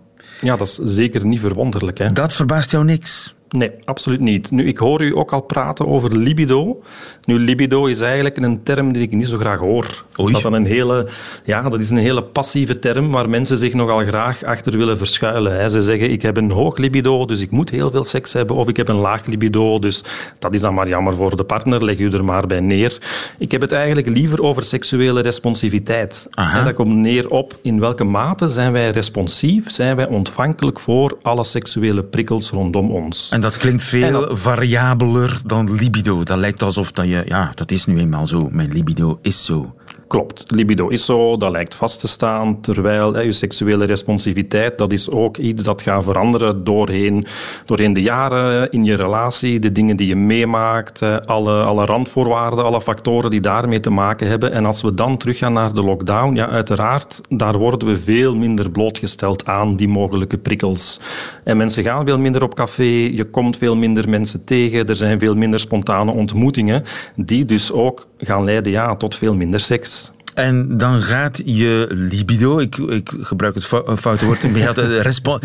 Ja, 0.40 0.56
dat 0.56 0.66
is 0.66 0.74
zeker 0.74 1.26
niet 1.26 1.40
verwonderlijk. 1.40 1.98
Hè? 1.98 2.12
Dat 2.12 2.32
verbaast 2.32 2.70
jou 2.70 2.84
niks. 2.84 3.34
Nee, 3.50 3.70
absoluut 3.84 4.20
niet. 4.20 4.50
Nu, 4.50 4.66
ik 4.66 4.78
hoor 4.78 5.02
u 5.02 5.16
ook 5.16 5.32
al 5.32 5.40
praten 5.40 5.86
over 5.86 6.16
libido. 6.16 6.82
Nu, 7.24 7.38
libido 7.38 7.86
is 7.86 8.00
eigenlijk 8.00 8.36
een 8.36 8.62
term 8.62 8.92
die 8.92 9.02
ik 9.02 9.12
niet 9.12 9.26
zo 9.26 9.36
graag 9.36 9.58
hoor. 9.58 10.04
Oei. 10.20 10.32
Dat, 10.32 10.52
een 10.52 10.66
hele, 10.66 11.08
ja, 11.44 11.68
dat 11.68 11.80
is 11.80 11.90
een 11.90 11.96
hele 11.96 12.22
passieve 12.22 12.78
term 12.78 13.10
waar 13.10 13.28
mensen 13.28 13.58
zich 13.58 13.74
nogal 13.74 14.04
graag 14.04 14.44
achter 14.44 14.76
willen 14.76 14.96
verschuilen. 14.96 15.70
Ze 15.70 15.80
zeggen, 15.80 16.10
ik 16.10 16.22
heb 16.22 16.36
een 16.36 16.50
hoog 16.50 16.76
libido, 16.76 17.24
dus 17.24 17.40
ik 17.40 17.50
moet 17.50 17.70
heel 17.70 17.90
veel 17.90 18.04
seks 18.04 18.32
hebben. 18.32 18.56
Of 18.56 18.68
ik 18.68 18.76
heb 18.76 18.88
een 18.88 18.96
laag 18.96 19.26
libido, 19.26 19.78
dus 19.78 20.04
dat 20.38 20.54
is 20.54 20.60
dan 20.60 20.74
maar 20.74 20.88
jammer 20.88 21.14
voor 21.14 21.36
de 21.36 21.44
partner. 21.44 21.84
Leg 21.84 21.98
u 21.98 22.10
er 22.10 22.24
maar 22.24 22.46
bij 22.46 22.60
neer. 22.60 22.98
Ik 23.38 23.50
heb 23.52 23.60
het 23.60 23.72
eigenlijk 23.72 24.08
liever 24.08 24.42
over 24.42 24.64
seksuele 24.64 25.20
responsiviteit. 25.20 26.26
Aha. 26.30 26.64
Dat 26.64 26.74
komt 26.74 26.94
neer 26.94 27.28
op 27.28 27.58
in 27.62 27.80
welke 27.80 28.04
mate 28.04 28.48
zijn 28.48 28.72
wij 28.72 28.90
responsief, 28.90 29.70
zijn 29.70 29.96
wij 29.96 30.08
ontvankelijk 30.08 30.80
voor 30.80 31.18
alle 31.22 31.44
seksuele 31.44 32.02
prikkels 32.02 32.50
rondom 32.50 32.90
ons. 32.90 33.28
En 33.30 33.39
dat 33.40 33.56
klinkt 33.56 33.82
veel 33.82 34.36
variabeler 34.36 35.38
dan 35.46 35.72
libido. 35.72 36.24
Dat 36.24 36.38
lijkt 36.38 36.62
alsof 36.62 36.92
dat 36.92 37.06
je, 37.06 37.22
ja, 37.26 37.52
dat 37.54 37.70
is 37.70 37.86
nu 37.86 37.98
eenmaal 37.98 38.26
zo. 38.26 38.48
Mijn 38.52 38.70
libido 38.70 39.18
is 39.22 39.44
zo. 39.44 39.74
Klopt, 40.10 40.44
libido 40.46 40.88
is 40.88 41.04
zo, 41.04 41.36
dat 41.36 41.50
lijkt 41.50 41.74
vast 41.74 42.00
te 42.00 42.08
staan, 42.08 42.60
terwijl 42.60 43.14
hè, 43.14 43.20
je 43.20 43.32
seksuele 43.32 43.84
responsiviteit, 43.84 44.78
dat 44.78 44.92
is 44.92 45.10
ook 45.10 45.36
iets 45.36 45.64
dat 45.64 45.82
gaat 45.82 46.04
veranderen 46.04 46.64
doorheen, 46.64 47.26
doorheen 47.66 47.92
de 47.92 48.02
jaren 48.02 48.70
in 48.70 48.84
je 48.84 48.94
relatie, 48.94 49.58
de 49.58 49.72
dingen 49.72 49.96
die 49.96 50.06
je 50.06 50.16
meemaakt, 50.16 51.02
alle, 51.26 51.62
alle 51.62 51.84
randvoorwaarden, 51.84 52.64
alle 52.64 52.80
factoren 52.80 53.30
die 53.30 53.40
daarmee 53.40 53.80
te 53.80 53.90
maken 53.90 54.26
hebben. 54.26 54.52
En 54.52 54.66
als 54.66 54.82
we 54.82 54.94
dan 54.94 55.16
teruggaan 55.16 55.52
naar 55.52 55.72
de 55.72 55.82
lockdown, 55.82 56.34
ja, 56.34 56.48
uiteraard, 56.48 57.20
daar 57.28 57.58
worden 57.58 57.88
we 57.88 57.98
veel 57.98 58.34
minder 58.36 58.70
blootgesteld 58.70 59.46
aan 59.46 59.76
die 59.76 59.88
mogelijke 59.88 60.38
prikkels. 60.38 61.00
En 61.44 61.56
mensen 61.56 61.84
gaan 61.84 62.04
veel 62.04 62.18
minder 62.18 62.42
op 62.42 62.54
café, 62.54 62.82
je 63.12 63.24
komt 63.24 63.56
veel 63.56 63.76
minder 63.76 64.08
mensen 64.08 64.44
tegen, 64.44 64.86
er 64.86 64.96
zijn 64.96 65.18
veel 65.18 65.34
minder 65.34 65.60
spontane 65.60 66.12
ontmoetingen, 66.12 66.82
die 67.16 67.44
dus 67.44 67.72
ook 67.72 68.08
gaan 68.20 68.44
leiden 68.44 68.72
ja, 68.72 68.96
tot 68.96 69.14
veel 69.14 69.34
minder 69.34 69.60
seks. 69.60 70.10
En 70.34 70.78
dan 70.78 71.02
gaat 71.02 71.40
je 71.44 71.86
libido, 71.90 72.58
ik, 72.58 72.76
ik 72.76 73.12
gebruik 73.20 73.54
het 73.54 73.64
foute 73.64 74.26
woord, 74.26 74.40
de, 74.40 75.00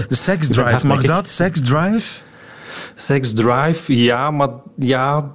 de 0.07 0.15
seksdrive, 0.15 0.87
mag 0.93 1.01
dat? 1.01 1.27
Seksdrive? 1.27 2.21
Seksdrive, 2.95 4.03
ja, 4.03 4.31
maar 4.31 4.49
ja... 4.77 5.31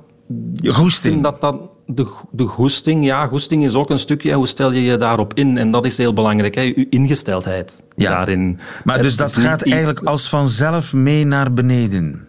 Goesting. 0.63 1.23
Dat 1.23 1.41
dat, 1.41 1.57
de, 1.87 2.07
de 2.31 2.45
goesting, 2.45 3.05
ja, 3.05 3.27
goesting 3.27 3.65
is 3.65 3.75
ook 3.75 3.91
een 3.91 3.99
stukje, 3.99 4.33
hoe 4.33 4.47
stel 4.47 4.73
je 4.73 4.83
je 4.83 4.97
daarop 4.97 5.35
in? 5.35 5.59
En 5.59 5.71
dat 5.71 5.85
is 5.85 5.97
heel 5.97 6.13
belangrijk, 6.13 6.55
hè, 6.55 6.61
je 6.61 6.87
ingesteldheid 6.91 7.83
ja. 7.97 8.11
daarin. 8.11 8.59
Maar 8.85 9.03
dus 9.03 9.17
dat 9.17 9.37
gaat 9.37 9.63
eigenlijk 9.63 10.01
als 10.01 10.29
vanzelf 10.29 10.93
mee 10.93 11.25
naar 11.25 11.53
beneden? 11.53 12.29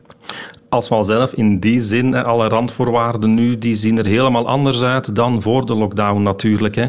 Als 0.71 0.87
vanzelf 0.87 1.33
in 1.33 1.59
die 1.59 1.81
zin, 1.81 2.15
alle 2.15 2.47
randvoorwaarden 2.47 3.33
nu, 3.33 3.57
die 3.57 3.75
zien 3.75 3.97
er 3.97 4.05
helemaal 4.05 4.47
anders 4.47 4.81
uit 4.81 5.15
dan 5.15 5.41
voor 5.41 5.65
de 5.65 5.75
lockdown 5.75 6.21
natuurlijk. 6.21 6.75
Hè. 6.75 6.85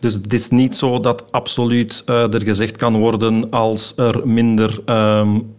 Dus 0.00 0.14
het 0.14 0.32
is 0.32 0.48
niet 0.48 0.76
zo 0.76 1.00
dat 1.00 1.24
absoluut 1.32 2.02
uh, 2.06 2.34
er 2.34 2.42
gezegd 2.42 2.76
kan 2.76 2.96
worden 2.96 3.50
als 3.50 3.92
er 3.96 4.28
minder 4.28 4.78
um, 4.86 5.54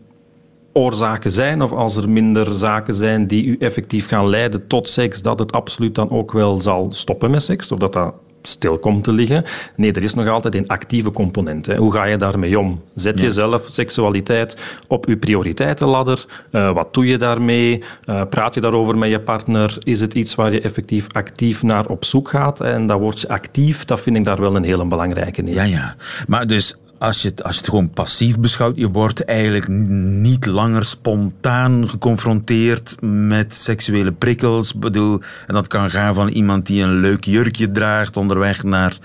oorzaken 0.73 1.31
zijn 1.31 1.61
of 1.61 1.71
als 1.71 1.95
er 1.95 2.09
minder 2.09 2.55
zaken 2.55 2.93
zijn 2.93 3.27
die 3.27 3.45
u 3.45 3.55
effectief 3.59 4.07
gaan 4.07 4.29
leiden 4.29 4.67
tot 4.67 4.89
seks, 4.89 5.21
dat 5.21 5.39
het 5.39 5.51
absoluut 5.51 5.95
dan 5.95 6.09
ook 6.09 6.31
wel 6.31 6.59
zal 6.59 6.87
stoppen 6.91 7.31
met 7.31 7.43
seks 7.43 7.71
of 7.71 7.79
dat 7.79 7.93
dat 7.93 8.13
stil 8.41 8.79
komt 8.79 9.03
te 9.03 9.11
liggen. 9.11 9.43
Nee, 9.75 9.91
er 9.91 10.03
is 10.03 10.13
nog 10.13 10.27
altijd 10.27 10.55
een 10.55 10.67
actieve 10.67 11.11
component. 11.11 11.65
Hè. 11.65 11.75
Hoe 11.75 11.91
ga 11.93 12.03
je 12.03 12.17
daarmee 12.17 12.59
om? 12.59 12.81
Zet 12.95 13.17
Ja. 13.17 13.23
je 13.23 13.31
zelf 13.31 13.67
seksualiteit 13.69 14.79
op 14.87 15.05
je 15.05 15.17
prioriteitenladder? 15.17 16.25
Uh, 16.51 16.73
wat 16.73 16.93
doe 16.93 17.05
je 17.05 17.17
daarmee? 17.17 17.83
Uh, 18.05 18.21
praat 18.29 18.53
je 18.53 18.61
daarover 18.61 18.97
met 18.97 19.09
je 19.09 19.19
partner? 19.19 19.77
Is 19.83 20.01
het 20.01 20.13
iets 20.13 20.35
waar 20.35 20.53
je 20.53 20.61
effectief 20.61 21.07
actief 21.11 21.63
naar 21.63 21.85
op 21.85 22.05
zoek 22.05 22.29
gaat? 22.29 22.61
En 22.61 22.85
dat 22.85 22.99
woordje 22.99 23.27
actief, 23.29 23.85
dat 23.85 24.01
vind 24.01 24.17
ik 24.17 24.23
daar 24.23 24.41
wel 24.41 24.55
een 24.55 24.63
hele 24.63 24.85
belangrijke 24.85 25.41
in. 25.41 25.53
Ja, 25.53 25.63
ja. 25.63 25.95
Maar 26.27 26.47
dus 26.47 26.75
als 27.01 27.21
je, 27.21 27.27
het, 27.27 27.43
als 27.43 27.53
je 27.53 27.61
het 27.61 27.69
gewoon 27.69 27.89
passief 27.89 28.39
beschouwt, 28.39 28.77
je 28.77 28.89
wordt 28.89 29.25
eigenlijk 29.25 29.67
niet 29.67 30.45
langer 30.45 30.85
spontaan 30.85 31.89
geconfronteerd 31.89 32.95
met 33.01 33.55
seksuele 33.55 34.11
prikkels. 34.11 34.73
Ik 34.73 34.79
bedoel, 34.79 35.21
en 35.47 35.53
dat 35.53 35.67
kan 35.67 35.91
gaan 35.91 36.13
van 36.13 36.27
iemand 36.27 36.65
die 36.65 36.83
een 36.83 36.99
leuk 36.99 37.23
jurkje 37.23 37.71
draagt 37.71 38.17
onderweg 38.17 38.63
naar 38.63 38.97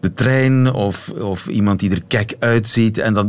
de 0.00 0.12
trein, 0.12 0.72
of, 0.72 1.08
of 1.08 1.46
iemand 1.46 1.80
die 1.80 1.90
er 1.90 2.02
kek 2.06 2.36
uitziet. 2.38 2.98
En 2.98 3.14
dat, 3.14 3.26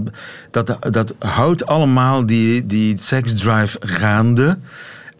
dat, 0.51 0.77
dat 0.91 1.15
houdt 1.19 1.65
allemaal 1.65 2.25
die, 2.25 2.65
die 2.65 2.97
seksdrive 2.97 3.77
gaande. 3.79 4.57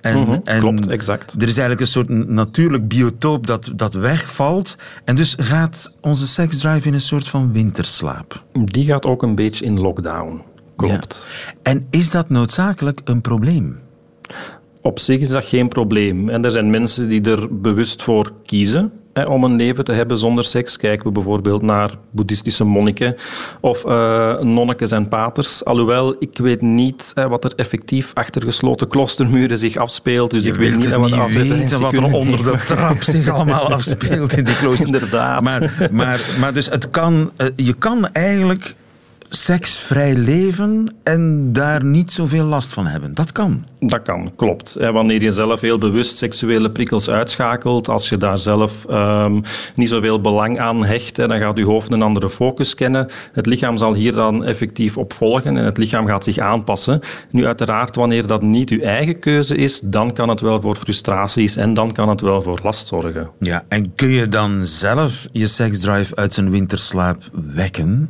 En, 0.02 0.20
Mhm, 0.20 0.38
en 0.44 0.60
klopt, 0.60 0.88
exact. 0.88 1.34
Er 1.34 1.48
is 1.48 1.58
eigenlijk 1.58 1.80
een 1.80 1.88
soort 1.88 2.10
natuurlijk 2.28 2.88
biotoop 2.88 3.48
dat, 3.48 3.72
dat 3.76 3.94
wegvalt. 3.94 4.76
En 5.06 5.16
dus 5.16 5.36
gaat 5.40 5.92
onze 6.02 6.28
seksdrive 6.28 6.88
in 6.88 6.94
een 6.94 7.02
soort 7.02 7.28
van 7.28 7.52
winterslaap. 7.52 8.44
Die 8.54 8.86
gaat 8.86 9.06
ook 9.06 9.24
een 9.24 9.36
beetje 9.36 9.66
in 9.66 9.80
lockdown. 9.80 10.42
Klopt. 10.76 11.26
Ja. 11.28 11.54
En 11.62 11.88
is 11.90 12.12
dat 12.12 12.30
noodzakelijk 12.30 13.02
een 13.04 13.22
probleem? 13.22 13.80
Op 14.82 15.00
zich 15.00 15.20
is 15.20 15.30
dat 15.30 15.46
geen 15.46 15.68
probleem. 15.68 16.30
En 16.30 16.46
er 16.46 16.52
zijn 16.52 16.70
mensen 16.70 17.10
die 17.10 17.22
er 17.22 17.60
bewust 17.62 18.04
voor 18.04 18.32
kiezen 18.46 18.92
hè, 19.20 19.26
om 19.26 19.44
een 19.44 19.56
leven 19.56 19.84
te 19.84 19.92
hebben 19.92 20.18
zonder 20.18 20.44
seks. 20.44 20.78
Kijken 20.78 21.06
we 21.08 21.12
bijvoorbeeld 21.12 21.62
naar 21.62 21.92
boeddhistische 22.12 22.64
monniken 22.64 23.16
of 23.62 23.86
uh, 23.86 24.40
nonnekes 24.40 24.92
en 24.92 25.08
paters. 25.08 25.66
Alhoewel, 25.66 26.16
ik 26.20 26.38
weet 26.38 26.62
niet 26.62 27.12
hè, 27.14 27.28
wat 27.28 27.44
er 27.44 27.54
effectief 27.56 28.12
achter 28.14 28.42
gesloten 28.42 28.88
kloostermuren 28.88 29.58
zich 29.58 29.78
afspeelt. 29.78 30.32
Dus 30.32 30.44
Je 30.44 30.52
ik 30.52 30.58
weet 30.58 30.76
niet, 30.76 30.92
wat 30.92 31.06
niet 31.06 31.20
als 31.20 31.34
weten 31.34 31.82
wat 31.82 31.94
er 31.94 32.14
onder 32.14 32.44
de 32.44 32.58
trap 32.66 33.02
zich 33.02 33.30
allemaal 33.36 33.74
afspeelt 33.74 34.38
in 34.38 34.44
die 34.44 34.58
klooster. 34.58 34.86
Inderdaad. 34.86 35.42
Maar, 35.42 35.90
maar, 35.92 36.20
maar 36.40 36.54
dus 36.54 36.70
het 36.70 36.90
kan, 36.90 37.32
uh, 37.38 37.48
je 37.56 37.74
kan 37.74 38.12
eigenlijk 38.12 38.76
seksvrij 39.30 40.16
leven 40.16 40.96
en 41.04 41.54
daar 41.54 41.84
niet 41.84 42.12
zoveel 42.12 42.46
last 42.46 42.74
van 42.74 42.88
hebben. 42.88 43.14
Dat 43.14 43.32
kan. 43.32 43.66
Dat 43.80 44.02
kan, 44.02 44.32
klopt. 44.36 44.76
Wanneer 44.80 45.22
je 45.22 45.32
zelf 45.32 45.62
heel 45.62 45.78
bewust 45.78 46.18
seksuele 46.18 46.72
prikkels 46.72 47.10
uitschakelt, 47.10 47.90
als 47.90 48.10
je 48.10 48.18
daar 48.18 48.38
zelf 48.38 48.86
um, 48.90 49.42
niet 49.76 49.90
zoveel 49.90 50.22
belang 50.22 50.60
aan 50.60 50.86
hecht, 50.86 51.16
dan 51.16 51.40
gaat 51.40 51.58
je 51.58 51.66
hoofd 51.66 51.92
een 51.92 52.02
andere 52.02 52.30
focus 52.30 52.76
kennen. 52.76 53.08
Het 53.32 53.46
lichaam 53.46 53.78
zal 53.78 53.94
hier 53.94 54.16
dan 54.16 54.44
effectief 54.44 54.98
op 54.98 55.14
volgen 55.14 55.58
en 55.58 55.66
het 55.66 55.78
lichaam 55.78 56.06
gaat 56.06 56.24
zich 56.24 56.38
aanpassen. 56.38 57.00
Nu 57.32 57.46
uiteraard, 57.46 57.96
wanneer 57.96 58.28
dat 58.28 58.42
niet 58.42 58.70
je 58.70 58.82
eigen 58.82 59.20
keuze 59.20 59.56
is, 59.56 59.80
dan 59.80 60.14
kan 60.14 60.30
het 60.30 60.42
wel 60.42 60.62
voor 60.62 60.76
frustraties 60.76 61.56
en 61.56 61.74
dan 61.74 61.92
kan 61.92 62.10
het 62.10 62.22
wel 62.22 62.42
voor 62.42 62.60
last 62.64 62.88
zorgen. 62.88 63.30
Ja, 63.40 63.64
en 63.68 63.96
kun 63.96 64.10
je 64.10 64.30
dan 64.30 64.66
zelf 64.66 65.28
je 65.32 65.48
seksdrive 65.48 66.16
uit 66.16 66.34
zijn 66.34 66.50
winterslaap 66.50 67.18
wekken? 67.54 68.10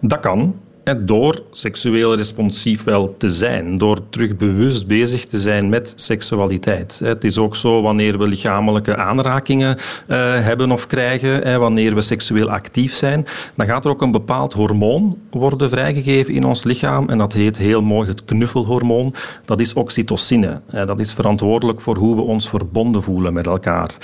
Dat 0.00 0.20
kan. 0.20 0.54
Door 0.98 1.42
seksueel 1.50 2.16
responsief 2.16 2.84
wel 2.84 3.16
te 3.16 3.28
zijn, 3.28 3.78
door 3.78 4.08
terug 4.08 4.36
bewust 4.36 4.86
bezig 4.86 5.24
te 5.24 5.38
zijn 5.38 5.68
met 5.68 5.92
seksualiteit. 5.96 7.00
Het 7.04 7.24
is 7.24 7.38
ook 7.38 7.56
zo 7.56 7.82
wanneer 7.82 8.18
we 8.18 8.28
lichamelijke 8.28 8.96
aanrakingen 8.96 9.76
uh, 9.76 10.16
hebben 10.40 10.70
of 10.70 10.86
krijgen, 10.86 11.60
wanneer 11.60 11.94
we 11.94 12.00
seksueel 12.00 12.50
actief 12.50 12.94
zijn, 12.94 13.26
dan 13.54 13.66
gaat 13.66 13.84
er 13.84 13.90
ook 13.90 14.02
een 14.02 14.10
bepaald 14.10 14.52
hormoon 14.52 15.18
worden 15.30 15.68
vrijgegeven 15.68 16.34
in 16.34 16.44
ons 16.44 16.64
lichaam 16.64 17.08
en 17.08 17.18
dat 17.18 17.32
heet 17.32 17.56
heel 17.56 17.82
mooi 17.82 18.08
het 18.08 18.24
knuffelhormoon. 18.24 19.14
Dat 19.44 19.60
is 19.60 19.74
oxytocine. 19.74 20.60
Dat 20.70 21.00
is 21.00 21.12
verantwoordelijk 21.12 21.80
voor 21.80 21.96
hoe 21.96 22.16
we 22.16 22.22
ons 22.22 22.48
verbonden 22.48 23.02
voelen 23.02 23.32
met 23.32 23.46
elkaar. 23.46 23.94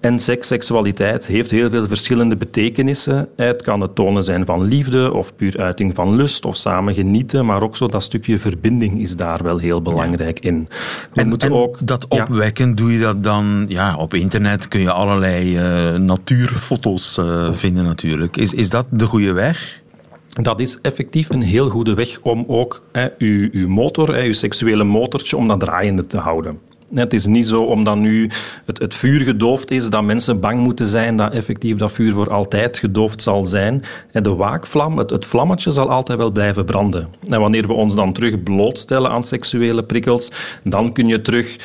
En 0.00 0.18
seks, 0.18 0.48
seksualiteit 0.48 1.26
heeft 1.26 1.50
heel 1.50 1.70
veel 1.70 1.86
verschillende 1.86 2.36
betekenissen. 2.36 3.28
Het 3.36 3.62
kan 3.62 3.80
het 3.80 3.94
tonen 3.94 4.24
zijn 4.24 4.44
van 4.44 4.62
liefde 4.62 5.12
of 5.12 5.36
puur 5.36 5.58
uiting 5.60 5.94
van 5.94 6.16
lust 6.16 6.44
of 6.44 6.56
samen 6.56 6.94
genieten, 6.94 7.46
maar 7.46 7.62
ook 7.62 7.76
zo 7.76 7.86
dat 7.86 8.02
stukje 8.02 8.38
verbinding 8.38 9.00
is 9.00 9.16
daar 9.16 9.42
wel 9.42 9.58
heel 9.58 9.82
belangrijk 9.82 10.40
in. 10.40 10.68
We 11.12 11.36
en, 11.38 11.52
ook, 11.52 11.86
dat 11.86 12.08
opwekken, 12.08 12.74
doe 12.74 12.92
je 12.92 12.98
dat 12.98 13.22
dan 13.22 13.64
ja, 13.68 13.96
op 13.96 14.14
internet? 14.14 14.68
Kun 14.68 14.80
je 14.80 14.90
allerlei 14.90 15.58
uh, 15.58 15.98
natuurfoto's 15.98 17.18
uh, 17.18 17.52
vinden 17.52 17.84
natuurlijk. 17.84 18.36
Is, 18.36 18.54
is 18.54 18.70
dat 18.70 18.86
de 18.90 19.04
goede 19.04 19.32
weg? 19.32 19.82
Dat 20.28 20.60
is 20.60 20.80
effectief 20.80 21.28
een 21.30 21.42
heel 21.42 21.68
goede 21.68 21.94
weg 21.94 22.18
om 22.22 22.44
ook 22.46 22.82
hè, 22.92 23.08
uw, 23.18 23.48
uw 23.52 23.68
motor, 23.68 24.14
hè, 24.14 24.22
uw 24.22 24.32
seksuele 24.32 24.84
motortje, 24.84 25.36
om 25.36 25.48
dat 25.48 25.60
draaiende 25.60 26.06
te 26.06 26.18
houden. 26.18 26.58
Het 26.94 27.12
is 27.12 27.26
niet 27.26 27.48
zo 27.48 27.62
omdat 27.62 27.96
nu 27.96 28.30
het, 28.66 28.78
het, 28.78 28.94
vuur 28.94 29.20
gedoofd 29.20 29.70
is, 29.70 29.90
dat 29.90 30.02
mensen 30.02 30.40
bang 30.40 30.60
moeten 30.60 30.86
zijn 30.86 31.16
dat 31.16 31.32
effectief 31.32 31.76
dat 31.76 31.92
vuur 31.92 32.12
voor 32.12 32.32
altijd 32.32 32.78
gedoofd 32.78 33.22
zal 33.22 33.44
zijn. 33.44 33.82
De 34.12 34.34
waakvlam, 34.34 34.98
het, 34.98 35.10
het 35.10 35.26
vlammetje, 35.26 35.70
zal 35.70 35.90
altijd 35.90 36.18
wel 36.18 36.30
blijven 36.30 36.64
branden. 36.64 37.08
En 37.28 37.40
wanneer 37.40 37.66
we 37.66 37.72
ons 37.72 37.94
dan 37.94 38.12
terug 38.12 38.42
blootstellen 38.42 39.10
aan 39.10 39.24
seksuele 39.24 39.84
prikkels, 39.84 40.30
dan 40.64 40.92
kun 40.92 41.06
je 41.06 41.20
terug 41.20 41.56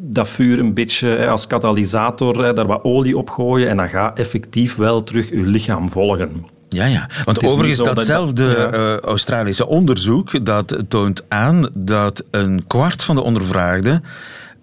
dat 0.00 0.28
vuur 0.28 0.58
een 0.58 0.74
beetje 0.74 1.26
als 1.28 1.46
katalysator 1.46 2.54
daar 2.54 2.66
wat 2.66 2.84
olie 2.84 3.18
op 3.18 3.30
gooien 3.30 3.68
en 3.68 3.76
dan 3.76 3.88
gaat 3.88 4.18
effectief 4.18 4.76
wel 4.76 5.02
terug 5.02 5.30
je 5.30 5.46
lichaam 5.46 5.90
volgen. 5.90 6.58
Ja, 6.70 6.86
ja. 6.86 7.08
Want 7.24 7.44
overigens 7.44 7.78
datzelfde 7.78 8.54
eh, 8.54 8.96
Australische 8.96 9.66
onderzoek 9.66 10.44
dat 10.44 10.84
toont 10.88 11.24
aan 11.28 11.68
dat 11.78 12.24
een 12.30 12.64
kwart 12.66 13.04
van 13.04 13.14
de 13.14 13.22
ondervraagden 13.22 14.04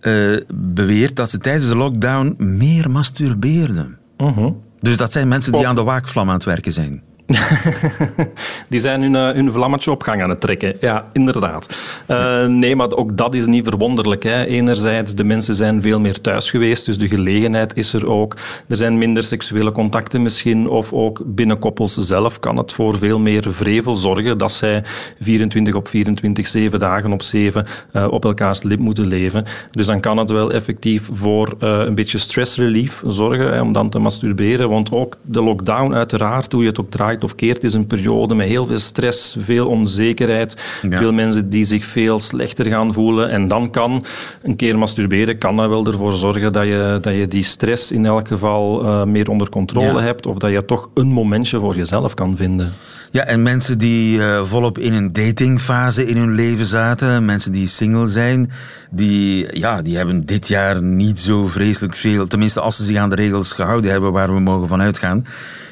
uh, 0.02 0.38
beweert 0.54 1.16
dat 1.16 1.30
ze 1.30 1.38
tijdens 1.38 1.68
de 1.68 1.76
lockdown 1.76 2.36
meer 2.38 2.90
masturbeerden. 2.92 3.98
Uh 4.18 4.48
Dus 4.80 4.98
dat 4.98 5.12
zijn 5.12 5.28
mensen 5.28 5.52
die 5.52 5.68
aan 5.68 5.76
de 5.76 5.84
waakvlam 5.84 6.28
aan 6.28 6.36
het 6.36 6.44
werken 6.44 6.72
zijn. 6.72 7.02
die 8.70 8.80
zijn 8.80 9.02
hun, 9.02 9.46
uh, 9.46 9.52
vlammetje 9.54 9.92
op 9.92 10.04
gang 10.04 10.22
aan 10.22 10.30
het 10.30 10.42
trekken. 10.42 10.76
Ja, 10.80 11.10
inderdaad. 11.14 11.78
Uh, 12.08 12.46
nee, 12.46 12.76
maar 12.76 12.92
ook 12.92 13.18
dat 13.18 13.34
is 13.34 13.46
niet 13.46 13.68
verwonderlijk. 13.68 14.24
Hè. 14.24 14.46
Enerzijds, 14.46 15.16
de 15.16 15.24
mensen 15.24 15.56
zijn 15.56 15.82
veel 15.82 16.00
meer 16.00 16.22
thuis 16.22 16.50
geweest, 16.50 16.86
dus 16.86 16.98
de 16.98 17.08
gelegenheid 17.08 17.76
is 17.76 17.94
er 17.94 18.12
ook. 18.12 18.38
Er 18.68 18.78
zijn 18.78 18.98
minder 18.98 19.24
seksuele 19.24 19.72
contacten 19.72 20.22
misschien, 20.22 20.70
of 20.70 20.94
ook 20.94 21.22
binnen 21.26 21.60
koppels 21.60 21.94
zelf 21.94 22.40
kan 22.40 22.58
het 22.58 22.74
voor 22.74 22.98
veel 22.98 23.20
meer 23.20 23.54
vrevel 23.54 23.96
zorgen 23.96 24.38
dat 24.38 24.52
zij 24.52 24.84
24 25.20 25.76
op 25.76 25.88
24, 25.88 26.48
7 26.48 26.80
dagen 26.80 27.12
op 27.12 27.22
7 27.22 27.66
uh, 27.66 28.04
eh, 28.04 28.12
op 28.12 28.26
elkaars 28.26 28.64
lip 28.64 28.80
moeten 28.80 29.08
leven. 29.08 29.46
Dus 29.72 29.86
dan 29.86 30.00
kan 30.00 30.18
het 30.18 30.32
wel 30.32 30.52
effectief 30.52 31.10
voor 31.12 31.56
een 31.60 31.96
beetje 31.96 32.18
stress 32.18 32.58
relief 32.58 33.04
zorgen, 33.06 33.54
hè, 33.54 33.62
om 33.62 33.72
dan 33.72 33.90
te 33.90 34.00
masturberen. 34.00 34.70
Want 34.70 34.92
ook 34.92 35.18
de 35.22 35.42
lockdown, 35.42 35.94
uiteraard, 35.94 36.52
hoe 36.52 36.62
je 36.62 36.68
het 36.68 36.80
ook 36.80 36.92
draait, 36.92 37.17
of 37.24 37.36
keert, 37.36 37.64
is 37.64 37.74
een 37.74 37.88
periode 37.88 38.36
met 38.36 38.48
heel 38.48 38.66
veel 38.66 38.80
stress, 38.80 39.38
veel 39.40 39.68
onzekerheid, 39.68 40.80
veel 40.90 41.12
mensen 41.12 41.50
die 41.50 41.64
zich 41.64 41.86
veel 41.86 42.20
slechter 42.20 42.66
gaan 42.66 42.94
voelen. 42.94 43.30
En 43.30 43.48
dan 43.48 43.70
kan 43.70 44.06
een 44.42 44.56
keer 44.56 44.78
masturberen, 44.78 45.38
kan 45.38 45.56
dat 45.56 45.70
wel 45.70 45.86
ervoor 45.86 46.14
zorgen 46.14 46.54
dat 46.54 46.66
je, 46.66 46.98
dat 47.02 47.14
je 47.14 47.28
die 47.28 47.44
stress 47.44 47.92
in 47.92 48.06
elk 48.06 48.28
geval 48.28 48.86
uh, 48.86 49.04
meer 49.04 49.30
onder 49.30 49.50
controle 49.50 50.02
hebt, 50.02 50.26
of 50.26 50.38
dat 50.38 50.52
je 50.52 50.66
toch 50.66 50.90
een 50.94 51.08
momentje 51.08 51.60
voor 51.60 51.76
jezelf 51.76 52.14
kan 52.14 52.38
vinden. 52.38 52.74
Ja, 53.12 53.26
en 53.26 53.42
mensen 53.42 53.78
die 53.78 54.18
uh, 54.18 54.44
volop 54.44 54.78
in 54.78 54.94
een 54.94 55.14
datingfase 55.14 56.08
in 56.08 56.18
hun 56.18 56.36
leven 56.36 56.66
zaten, 56.66 57.26
mensen 57.26 57.52
die 57.52 57.68
single 57.68 58.08
zijn, 58.08 58.52
die, 58.90 59.58
ja, 59.58 59.82
die 59.82 59.98
hebben 59.98 60.26
dit 60.26 60.48
jaar 60.48 60.82
niet 60.82 61.20
zo 61.20 61.48
vreselijk 61.48 61.96
veel, 61.96 62.28
tenminste 62.28 62.62
als 62.62 62.76
ze 62.76 62.84
zich 62.84 62.98
aan 62.98 63.10
de 63.10 63.16
regels 63.16 63.54
gehouden 63.54 63.92
hebben 63.92 64.12
waar 64.12 64.34
we 64.34 64.40
mogen 64.40 64.68
van 64.68 64.82
uitgaan, 64.82 65.26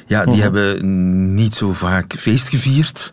ja, 0.06 0.24
die 0.24 0.32
mhm. 0.32 0.42
hebben 0.42 1.34
niet 1.34 1.54
zo 1.54 1.72
vaak 1.72 2.14
feest 2.18 2.48
gevierd 2.48 3.12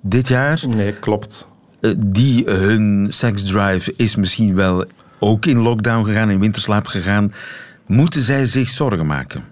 dit 0.00 0.28
jaar. 0.28 0.62
Nee, 0.68 0.92
klopt. 0.92 1.48
Uh, 1.80 1.94
die, 2.06 2.46
uh, 2.46 2.54
hun 2.54 3.06
seksdrive 3.08 3.94
is 3.96 4.16
misschien 4.16 4.54
wel 4.54 4.84
ook 5.18 5.46
in 5.46 5.58
lockdown 5.58 6.04
gegaan, 6.04 6.30
in 6.30 6.40
winterslaap 6.40 6.86
gegaan. 6.86 7.32
Moeten 7.86 8.22
zij 8.22 8.46
zich 8.46 8.68
zorgen 8.68 9.06
maken? 9.06 9.44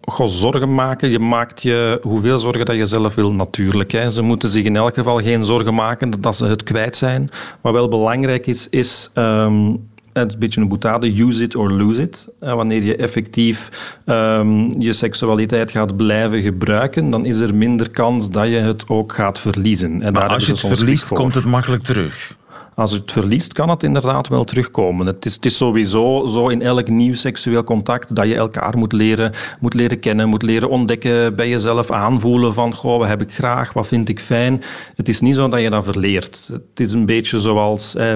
Goh, 0.00 0.26
zorgen 0.26 0.74
maken. 0.74 1.10
Je 1.10 1.18
maakt 1.18 1.62
je 1.62 1.98
hoeveel 2.02 2.38
zorgen 2.38 2.64
dat 2.64 2.76
je 2.76 2.86
zelf 2.86 3.14
wil 3.14 3.32
natuurlijk. 3.32 3.92
Hè. 3.92 4.10
Ze 4.10 4.22
moeten 4.22 4.50
zich 4.50 4.64
in 4.64 4.76
elk 4.76 4.94
geval 4.94 5.20
geen 5.20 5.44
zorgen 5.44 5.74
maken 5.74 6.20
dat 6.20 6.36
ze 6.36 6.46
het 6.46 6.62
kwijt 6.62 6.96
zijn. 6.96 7.30
Wat 7.60 7.72
wel 7.72 7.88
belangrijk 7.88 8.46
is, 8.46 8.68
is 8.68 9.10
um, 9.14 9.89
het 10.12 10.26
is 10.26 10.32
een 10.32 10.38
beetje 10.38 10.60
een 10.60 10.68
boetade, 10.68 11.22
use 11.22 11.42
it 11.42 11.54
or 11.54 11.72
lose 11.72 12.02
it. 12.02 12.28
En 12.38 12.56
wanneer 12.56 12.82
je 12.82 12.96
effectief 12.96 13.68
um, 14.06 14.80
je 14.80 14.92
seksualiteit 14.92 15.70
gaat 15.70 15.96
blijven 15.96 16.42
gebruiken, 16.42 17.10
dan 17.10 17.24
is 17.24 17.38
er 17.38 17.54
minder 17.54 17.90
kans 17.90 18.30
dat 18.30 18.46
je 18.46 18.56
het 18.56 18.84
ook 18.88 19.12
gaat 19.12 19.40
verliezen. 19.40 20.02
En 20.02 20.12
maar 20.12 20.28
als 20.28 20.46
je 20.46 20.52
het 20.52 20.60
verliest, 20.60 21.08
komt 21.08 21.34
het 21.34 21.44
makkelijk 21.44 21.82
terug. 21.82 22.38
Als 22.74 22.92
het 22.92 23.12
verliest, 23.12 23.52
kan 23.52 23.68
het 23.68 23.82
inderdaad 23.82 24.28
wel 24.28 24.44
terugkomen. 24.44 25.06
Het 25.06 25.24
is, 25.24 25.34
het 25.34 25.44
is 25.44 25.56
sowieso 25.56 26.26
zo 26.26 26.48
in 26.48 26.62
elk 26.62 26.88
nieuw 26.88 27.14
seksueel 27.14 27.64
contact 27.64 28.14
dat 28.14 28.26
je 28.26 28.34
elkaar 28.34 28.78
moet 28.78 28.92
leren, 28.92 29.32
moet 29.58 29.74
leren 29.74 29.98
kennen, 29.98 30.28
moet 30.28 30.42
leren 30.42 30.68
ontdekken, 30.68 31.34
bij 31.36 31.48
jezelf 31.48 31.90
aanvoelen 31.90 32.54
van 32.54 32.74
goh, 32.74 32.98
wat 32.98 33.08
heb 33.08 33.20
ik 33.20 33.32
graag, 33.32 33.72
wat 33.72 33.86
vind 33.86 34.08
ik 34.08 34.20
fijn. 34.20 34.62
Het 34.94 35.08
is 35.08 35.20
niet 35.20 35.34
zo 35.34 35.48
dat 35.48 35.60
je 35.60 35.70
dat 35.70 35.84
verleert. 35.84 36.48
Het 36.52 36.80
is 36.80 36.92
een 36.92 37.06
beetje 37.06 37.38
zoals... 37.38 37.94
Eh, 37.94 38.14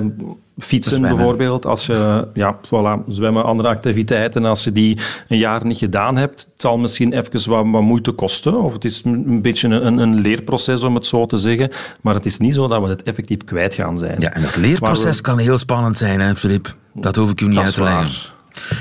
Fietsen 0.58 1.00
bijvoorbeeld, 1.00 1.66
als 1.66 1.86
je 1.86 2.28
ja, 2.34 2.56
voilà, 2.56 3.08
zwemmen, 3.08 3.44
andere 3.44 3.68
activiteiten, 3.68 4.44
als 4.44 4.64
je 4.64 4.72
die 4.72 4.98
een 5.28 5.38
jaar 5.38 5.66
niet 5.66 5.78
gedaan 5.78 6.16
hebt, 6.16 6.40
het 6.40 6.62
zal 6.62 6.78
misschien 6.78 7.12
even 7.12 7.50
wat, 7.50 7.66
wat 7.70 7.82
moeite 7.82 8.12
kosten, 8.12 8.54
of 8.62 8.72
het 8.72 8.84
is 8.84 9.02
een 9.04 9.42
beetje 9.42 9.68
een, 9.68 9.98
een, 9.98 10.20
leerproces 10.20 10.82
om 10.82 10.94
het 10.94 11.06
zo 11.06 11.26
te 11.26 11.36
zeggen, 11.36 11.70
maar 12.00 12.14
het 12.14 12.26
is 12.26 12.38
niet 12.38 12.54
zo 12.54 12.68
dat 12.68 12.82
we 12.82 12.88
het 12.88 13.02
effectief 13.02 13.44
kwijt 13.44 13.74
gaan 13.74 13.98
zijn. 13.98 14.16
Ja, 14.20 14.32
en 14.32 14.42
dat 14.42 14.56
leerproces 14.56 15.20
kan 15.20 15.38
heel 15.38 15.58
spannend 15.58 15.98
zijn, 15.98 16.20
hè, 16.20 16.36
Filip? 16.36 16.74
Dat 16.92 17.16
hoef 17.16 17.30
ik 17.30 17.40
u 17.40 17.46
niet 17.48 17.58
uit 17.58 17.74
te 17.74 17.82
leggen. 17.82 18.32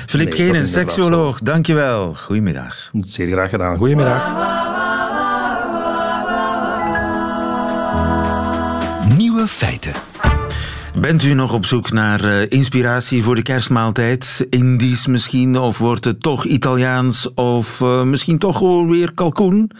Filip 0.06 0.36
nee, 0.36 0.46
Genen, 0.46 0.66
seksuoloog, 0.66 1.38
dankjewel. 1.38 2.14
Goedemiddag. 2.14 2.90
Zeer 3.00 3.26
graag 3.26 3.50
gedaan. 3.50 3.76
Goedemiddag. 3.76 4.52
Nieuwe 9.16 9.46
feiten. 9.46 9.92
Bent 11.00 11.22
u 11.22 11.34
nog 11.34 11.52
op 11.52 11.66
zoek 11.66 11.92
naar 11.92 12.24
uh, 12.24 12.42
inspiratie 12.48 13.22
voor 13.22 13.34
de 13.34 13.42
kerstmaaltijd? 13.42 14.46
Indisch 14.50 15.06
misschien, 15.06 15.58
of 15.58 15.78
wordt 15.78 16.04
het 16.04 16.20
toch 16.20 16.44
Italiaans, 16.44 17.34
of 17.34 17.80
uh, 17.80 18.02
misschien 18.02 18.38
toch 18.38 18.58
gewoon 18.58 18.90
weer 18.90 19.12
kalkoen? 19.12 19.70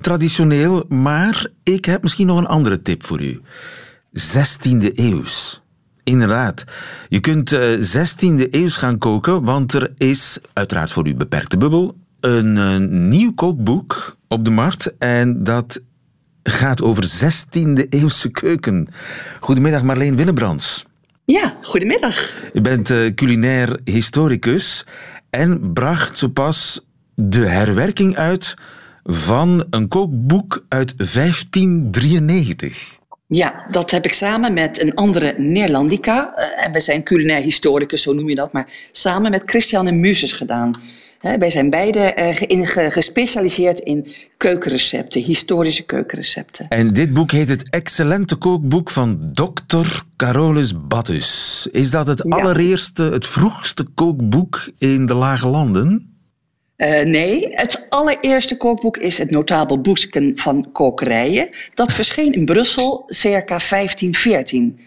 Traditioneel, 0.00 0.84
maar 0.88 1.46
ik 1.62 1.84
heb 1.84 2.02
misschien 2.02 2.26
nog 2.26 2.38
een 2.38 2.46
andere 2.46 2.82
tip 2.82 3.04
voor 3.04 3.22
u. 3.22 3.40
16e 4.18 4.94
eeuws. 4.94 5.62
Inderdaad. 6.04 6.64
Je 7.08 7.20
kunt 7.20 7.52
uh, 7.52 7.60
16e 7.78 8.50
eeuws 8.50 8.76
gaan 8.76 8.98
koken, 8.98 9.44
want 9.44 9.72
er 9.72 9.92
is, 9.96 10.38
uiteraard 10.52 10.90
voor 10.90 11.06
uw 11.06 11.16
beperkte 11.16 11.56
bubbel, 11.56 11.96
een 12.20 13.08
nieuw 13.08 13.32
kookboek 13.32 14.16
op 14.28 14.44
de 14.44 14.50
markt. 14.50 14.98
En 14.98 15.44
dat 15.44 15.80
gaat 16.44 16.82
over 16.82 17.04
16e 17.04 17.88
eeuwse 17.88 18.30
keuken. 18.30 18.88
Goedemiddag 19.40 19.82
Marleen 19.82 20.16
Willebrands. 20.16 20.84
Ja, 21.24 21.56
goedemiddag. 21.62 22.32
U 22.52 22.60
bent 22.60 22.90
uh, 22.90 23.14
culinair 23.14 23.80
historicus 23.84 24.86
en 25.30 25.72
bracht 25.72 26.18
zo 26.18 26.28
pas 26.28 26.80
de 27.14 27.46
herwerking 27.46 28.16
uit 28.16 28.54
van 29.02 29.66
een 29.70 29.88
kookboek 29.88 30.64
uit 30.68 30.96
1593. 30.96 32.98
Ja, 33.26 33.66
dat 33.70 33.90
heb 33.90 34.04
ik 34.04 34.12
samen 34.12 34.52
met 34.52 34.80
een 34.80 34.94
andere 34.94 35.34
Neerlandica. 35.36 36.34
Uh, 36.36 36.64
en 36.64 36.72
we 36.72 36.80
zijn 36.80 37.02
culinair 37.02 37.42
historicus, 37.42 38.02
zo 38.02 38.12
noem 38.12 38.28
je 38.28 38.34
dat. 38.34 38.52
Maar 38.52 38.68
samen 38.92 39.30
met 39.30 39.42
Christiane 39.44 39.92
Muses 39.92 40.32
gedaan 40.32 40.80
wij 41.24 41.50
zijn 41.50 41.70
beide 41.70 42.14
uh, 42.16 42.90
gespecialiseerd 42.90 43.78
in 43.78 44.06
keukenrecepten, 44.36 45.22
historische 45.22 45.82
keukenrecepten. 45.82 46.68
En 46.68 46.88
dit 46.88 47.12
boek 47.12 47.30
heet 47.30 47.48
het 47.48 47.70
Excellente 47.70 48.36
Kookboek 48.36 48.90
van 48.90 49.30
Dr. 49.32 50.02
Carolus 50.16 50.86
Battus. 50.86 51.68
Is 51.72 51.90
dat 51.90 52.06
het 52.06 52.30
allereerste, 52.30 53.02
het 53.02 53.26
vroegste 53.26 53.84
kookboek 53.94 54.70
in 54.78 55.06
de 55.06 55.14
Lage 55.14 55.48
Landen? 55.48 56.14
Uh, 56.76 57.02
nee, 57.02 57.48
het 57.50 57.86
allereerste 57.88 58.56
kookboek 58.56 58.96
is 58.96 59.18
het 59.18 59.30
notabel 59.30 59.80
Boeken 59.80 60.32
van 60.38 60.72
Kokerijen. 60.72 61.48
Dat 61.70 61.92
verscheen 61.92 62.32
in 62.32 62.44
Brussel 62.44 63.02
circa 63.06 63.58
1514. 63.68 64.78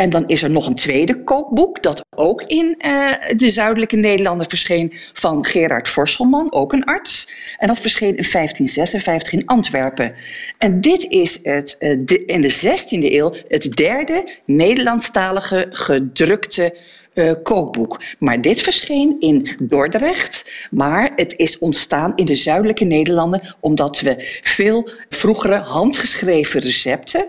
En 0.00 0.10
dan 0.10 0.24
is 0.26 0.42
er 0.42 0.50
nog 0.50 0.66
een 0.66 0.74
tweede 0.74 1.24
kookboek, 1.24 1.82
dat 1.82 2.04
ook 2.16 2.42
in 2.42 2.74
uh, 2.78 3.12
de 3.36 3.50
zuidelijke 3.50 3.96
Nederlanden 3.96 4.48
verscheen, 4.48 4.92
van 5.12 5.44
Gerard 5.44 5.88
Vorselman, 5.88 6.52
ook 6.52 6.72
een 6.72 6.84
arts. 6.84 7.28
En 7.58 7.66
dat 7.66 7.80
verscheen 7.80 8.16
in 8.16 8.26
1556 8.32 9.32
in 9.32 9.46
Antwerpen. 9.46 10.14
En 10.58 10.80
dit 10.80 11.04
is 11.04 11.38
het, 11.42 11.76
de, 11.78 12.24
in 12.24 12.40
de 12.40 12.52
16e 12.52 13.12
eeuw 13.12 13.32
het 13.48 13.72
derde 13.72 14.28
Nederlandstalige 14.44 15.66
gedrukte 15.70 16.78
eh, 17.14 17.32
kookboek. 17.42 18.02
Maar 18.18 18.40
dit 18.40 18.60
verscheen 18.60 19.16
in 19.18 19.56
Dordrecht. 19.62 20.50
Maar 20.70 21.12
het 21.16 21.34
is 21.36 21.58
ontstaan 21.58 22.12
in 22.16 22.24
de 22.24 22.34
zuidelijke 22.34 22.84
Nederlanden 22.84 23.56
omdat 23.60 24.00
we 24.00 24.38
veel 24.42 24.88
vroegere 25.08 25.56
handgeschreven 25.56 26.60
recepten 26.60 27.28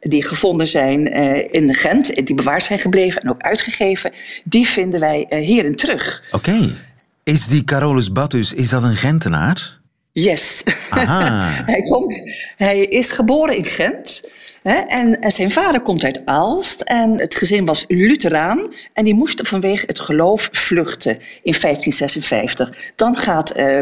die 0.00 0.24
gevonden 0.24 0.66
zijn 0.66 1.18
uh, 1.18 1.44
in 1.50 1.74
Gent, 1.74 2.26
die 2.26 2.34
bewaard 2.34 2.62
zijn 2.62 2.78
gebleven 2.78 3.22
en 3.22 3.30
ook 3.30 3.42
uitgegeven, 3.42 4.12
die 4.44 4.66
vinden 4.66 5.00
wij 5.00 5.26
uh, 5.28 5.38
hierin 5.38 5.76
terug. 5.76 6.22
Oké. 6.30 6.76
Is 7.22 7.46
die 7.46 7.64
Carolus 7.64 8.12
Battus, 8.12 8.52
is 8.52 8.68
dat 8.68 8.82
een 8.82 8.96
Gentenaar? 8.96 9.78
Yes. 10.12 10.62
Aha. 10.90 11.62
hij, 11.72 11.80
komt, 11.80 12.22
hij 12.56 12.84
is 12.84 13.10
geboren 13.10 13.56
in 13.56 13.64
Gent. 13.64 14.22
En 14.68 15.16
zijn 15.20 15.50
vader 15.50 15.80
komt 15.80 16.04
uit 16.04 16.22
Aalst 16.24 16.80
en 16.80 17.18
het 17.18 17.34
gezin 17.34 17.64
was 17.64 17.84
Lutheraan 17.88 18.72
en 18.92 19.04
die 19.04 19.14
moesten 19.14 19.46
vanwege 19.46 19.86
het 19.86 20.00
geloof 20.00 20.48
vluchten 20.52 21.12
in 21.42 21.54
1556. 21.60 22.92
Dan 22.96 23.16
gaat 23.16 23.56
uh, 23.56 23.80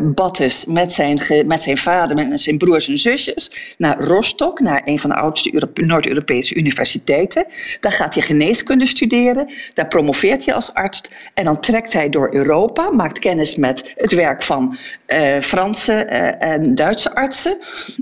met 0.66 0.92
zijn, 0.92 1.20
met 1.46 1.62
zijn 1.62 1.76
vader 1.76 2.18
en 2.18 2.38
zijn 2.38 2.58
broers 2.58 2.88
en 2.88 2.98
zusjes 2.98 3.74
naar 3.78 4.00
Rostock, 4.00 4.60
naar 4.60 4.82
een 4.84 4.98
van 4.98 5.10
de 5.10 5.16
oudste 5.16 5.68
Noord-Europese 5.74 6.54
universiteiten. 6.54 7.46
Daar 7.80 7.92
gaat 7.92 8.14
hij 8.14 8.22
geneeskunde 8.22 8.86
studeren, 8.86 9.48
daar 9.74 9.88
promoveert 9.88 10.44
hij 10.44 10.54
als 10.54 10.74
arts 10.74 11.02
en 11.34 11.44
dan 11.44 11.60
trekt 11.60 11.92
hij 11.92 12.08
door 12.08 12.34
Europa, 12.34 12.90
maakt 12.90 13.18
kennis 13.18 13.56
met 13.56 13.94
het 13.96 14.12
werk 14.12 14.42
van 14.42 14.76
uh, 15.06 15.38
Franse 15.40 16.06
uh, 16.10 16.48
en 16.52 16.74
Duitse 16.74 17.14
artsen 17.14 17.56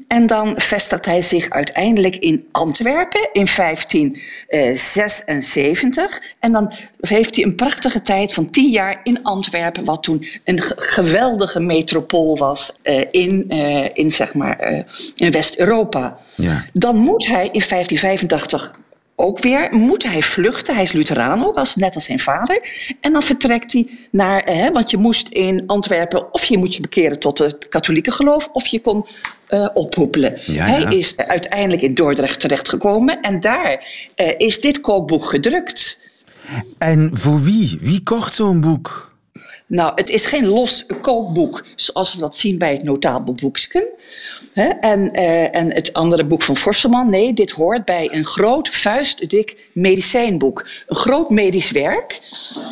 en 0.09 0.27
dan 0.27 0.55
vestigt 0.57 1.05
hij 1.05 1.23
zich 1.23 1.51
uiteindelijk 1.51 2.17
in 2.17 2.47
Antwerpen 2.53 2.73
Antwerpen 2.75 3.29
in 3.33 3.47
1576. 3.57 6.23
En 6.39 6.53
dan 6.53 6.73
heeft 7.01 7.37
hij 7.37 7.45
een 7.45 7.55
prachtige 7.55 8.03
tijd 8.03 8.33
van 8.33 8.51
tien 8.51 8.71
jaar 8.71 9.01
in 9.03 9.23
Antwerpen, 9.23 9.85
wat 9.85 10.03
toen 10.03 10.27
een 10.45 10.61
geweldige 10.77 11.61
metropool 11.61 12.39
was 12.39 12.73
uh, 12.83 13.05
in, 13.11 13.45
uh, 13.49 13.89
in, 13.93 14.11
zeg 14.11 14.35
maar, 14.35 14.85
in 15.17 15.31
West-Europa. 15.31 16.19
Ja. 16.37 16.65
Dan 16.73 16.97
moet 16.97 17.27
hij 17.27 17.49
in 17.53 17.63
1585 17.69 18.83
ook 19.17 19.41
weer 19.41 19.69
moet 19.71 20.03
hij 20.03 20.23
vluchten. 20.23 20.75
Hij 20.75 20.83
is 20.83 20.93
Lutheraan 20.93 21.47
ook, 21.47 21.57
als, 21.57 21.77
net 21.77 21.95
als 21.95 22.05
zijn 22.05 22.19
vader. 22.19 22.69
En 23.01 23.13
dan 23.13 23.23
vertrekt 23.23 23.73
hij 23.73 23.89
naar, 24.11 24.43
hè, 24.45 24.71
want 24.71 24.91
je 24.91 24.97
moest 24.97 25.29
in 25.29 25.67
Antwerpen, 25.67 26.33
of 26.33 26.45
je 26.45 26.59
moet 26.59 26.75
je 26.75 26.81
bekeren 26.81 27.19
tot 27.19 27.39
het 27.39 27.69
katholieke 27.69 28.11
geloof, 28.11 28.49
of 28.53 28.67
je 28.67 28.81
kon 28.81 29.07
uh, 29.51 29.69
ophoepelen. 29.75 30.39
Ja, 30.47 30.67
hij 30.67 30.97
is 30.97 31.17
uiteindelijk 31.17 31.83
in 31.83 31.95
Dordrecht 31.95 32.41
terechtgekomen 32.41 33.21
en 33.21 33.41
daar 33.41 33.87
uh, 34.17 34.35
is 34.37 34.61
dit 34.61 34.81
kookboek 34.81 35.25
gedrukt. 35.25 35.99
En 36.79 37.11
voor 37.13 37.43
wie? 37.43 37.79
Wie 37.81 38.03
kocht 38.03 38.35
zo'n 38.35 38.61
boek? 38.61 39.13
Nou, 39.67 39.93
het 39.95 40.11
is 40.11 40.27
geen 40.27 40.47
los 40.47 40.87
kookboek 41.01 41.65
zoals 41.77 42.15
we 42.15 42.21
dat 42.21 42.37
zien 42.37 42.59
bij 42.59 42.73
het 42.73 42.83
notabel 42.83 43.35
En, 44.55 45.11
uh, 45.13 45.55
en 45.55 45.73
het 45.73 45.93
andere 45.93 46.25
boek 46.25 46.43
van 46.43 46.57
Forseman, 46.57 47.11
nee, 47.11 47.33
dit 47.33 47.51
hoort 47.51 47.85
bij 47.85 48.09
een 48.13 48.25
groot 48.25 48.69
vuistdik 48.69 49.69
medicijnboek. 49.73 50.69
Een 50.87 50.97
groot 50.97 51.31
medisch 51.31 51.71
werk. 51.71 52.21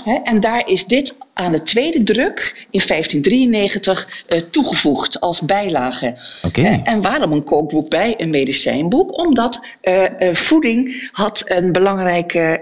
Hè? 0.04 0.14
En 0.14 0.40
daar 0.40 0.68
is 0.68 0.86
dit 0.86 1.14
aan 1.34 1.52
de 1.52 1.62
tweede 1.62 2.02
druk 2.02 2.66
in 2.70 2.82
1593 2.86 4.08
uh, 4.28 4.40
toegevoegd 4.40 5.20
als 5.20 5.40
bijlage. 5.40 6.16
Okay. 6.42 6.80
En 6.84 7.02
waarom 7.02 7.32
een 7.32 7.44
kookboek 7.44 7.88
bij 7.88 8.14
een 8.16 8.30
medicijnboek? 8.30 9.18
Omdat 9.18 9.60
uh, 9.82 10.04
voeding 10.32 11.08
had 11.12 11.42
een 11.46 11.72
belangrijke 11.72 12.60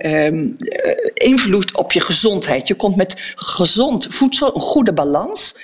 invloed 1.15 1.77
op 1.77 1.93
je 1.93 2.01
gezondheid. 2.01 2.69
Je 2.69 2.75
kon 2.75 2.93
met 2.97 3.33
gezond 3.35 4.07
voedsel, 4.11 4.55
een 4.55 4.61
goede 4.61 4.93
balans 4.93 5.55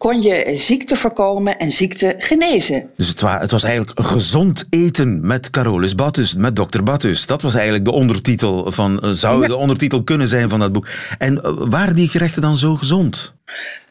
kon 0.00 0.22
je 0.22 0.50
ziekte 0.54 0.96
voorkomen 0.96 1.58
en 1.58 1.70
ziekte 1.70 2.14
genezen. 2.18 2.90
Dus 2.96 3.08
het, 3.08 3.20
wa 3.20 3.38
het 3.40 3.50
was 3.50 3.62
eigenlijk 3.62 4.00
gezond 4.00 4.66
eten 4.70 5.26
met 5.26 5.50
Carolus 5.50 5.94
Battus, 5.94 6.34
met 6.34 6.56
dokter 6.56 6.82
Battus. 6.82 7.26
Dat 7.26 7.42
was 7.42 7.54
eigenlijk 7.54 7.84
de 7.84 7.90
ondertitel 7.90 8.72
van, 8.72 9.00
uh, 9.04 9.10
zou 9.10 9.40
ja. 9.40 9.46
de 9.46 9.56
ondertitel 9.56 10.02
kunnen 10.02 10.28
zijn 10.28 10.48
van 10.48 10.58
dat 10.58 10.72
boek. 10.72 10.88
En 11.18 11.34
uh, 11.34 11.40
waren 11.56 11.94
die 11.94 12.08
gerechten 12.08 12.42
dan 12.42 12.56
zo 12.56 12.76
gezond? 12.76 13.34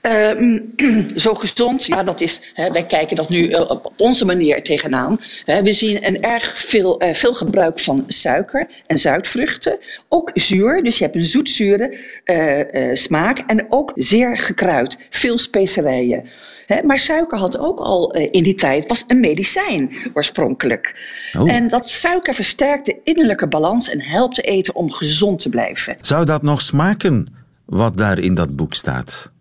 Uh, 0.02 0.60
zo 1.16 1.34
gezond, 1.34 1.86
ja, 1.86 2.04
dat 2.04 2.22
is. 2.22 2.42
Hè, 2.54 2.72
wij 2.72 2.86
kijken 2.86 3.16
dat 3.16 3.30
nu 3.30 3.50
uh, 3.50 3.60
op 3.70 3.94
onze 3.98 4.26
manier 4.26 4.64
tegenaan. 4.64 5.18
Hè, 5.46 5.64
we 5.64 5.74
zien 5.74 6.08
een 6.08 6.22
erg 6.22 6.64
veel, 6.66 7.04
uh, 7.04 7.14
veel 7.14 7.34
gebruik 7.34 7.80
van 7.80 8.04
suiker 8.08 8.68
en 8.88 8.98
zuidvruchten. 8.98 9.78
Ook 10.10 10.32
zuur, 10.34 10.84
dus 10.84 10.98
je 10.98 11.04
hebt 11.04 11.16
een 11.16 11.26
zoetzure 11.26 11.98
uh, 12.26 12.96
smaak. 12.96 13.40
En 13.48 13.66
ook 13.70 13.92
zeer 13.96 14.38
gekruid, 14.38 15.08
veel 15.10 15.38
specerijen. 15.38 16.26
Hè, 16.66 16.84
maar 16.84 16.98
suiker 16.98 17.38
had 17.38 17.58
ook 17.58 17.80
al 17.80 18.14
in 18.14 18.44
die 18.44 18.56
tijd, 18.56 18.88
was 18.88 19.04
een 19.08 19.20
medicijn 19.20 19.92
oorspronkelijk. 20.14 20.96
Oh. 21.38 21.52
En 21.52 21.68
dat 21.68 21.90
suiker 21.90 22.34
versterkt 22.34 22.86
de 22.86 22.98
innerlijke 23.04 23.48
balans 23.48 23.90
en 23.90 24.02
helpt 24.02 24.44
eten 24.44 24.76
om 24.76 24.92
gezond 24.92 25.40
te 25.40 25.50
blijven. 25.50 25.98
Zou 26.02 26.26
dat 26.26 26.42
nog 26.42 26.62
smaken, 26.62 27.34
wat 27.66 27.98
daar 27.98 28.20
in 28.20 28.34
dat 28.34 28.56
boek 28.56 28.74
staat? 28.74 29.32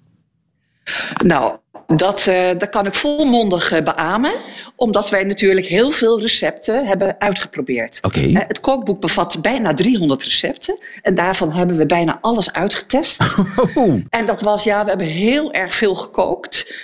Nou, 1.22 1.56
dat, 1.96 2.26
uh, 2.28 2.48
dat 2.58 2.68
kan 2.68 2.86
ik 2.86 2.94
volmondig 2.94 3.72
uh, 3.72 3.82
beamen, 3.82 4.32
omdat 4.76 5.08
wij 5.10 5.24
natuurlijk 5.24 5.66
heel 5.66 5.90
veel 5.90 6.20
recepten 6.20 6.86
hebben 6.86 7.16
uitgeprobeerd. 7.18 7.98
Okay. 8.02 8.24
Uh, 8.24 8.40
het 8.48 8.60
kookboek 8.60 9.00
bevat 9.00 9.38
bijna 9.42 9.74
300 9.74 10.22
recepten 10.22 10.78
en 11.02 11.14
daarvan 11.14 11.52
hebben 11.52 11.76
we 11.76 11.86
bijna 11.86 12.18
alles 12.20 12.52
uitgetest. 12.52 13.22
Oh. 13.74 14.00
En 14.08 14.26
dat 14.26 14.40
was, 14.40 14.64
ja, 14.64 14.82
we 14.82 14.88
hebben 14.88 15.06
heel 15.06 15.52
erg 15.52 15.74
veel 15.74 15.94
gekookt. 15.94 16.74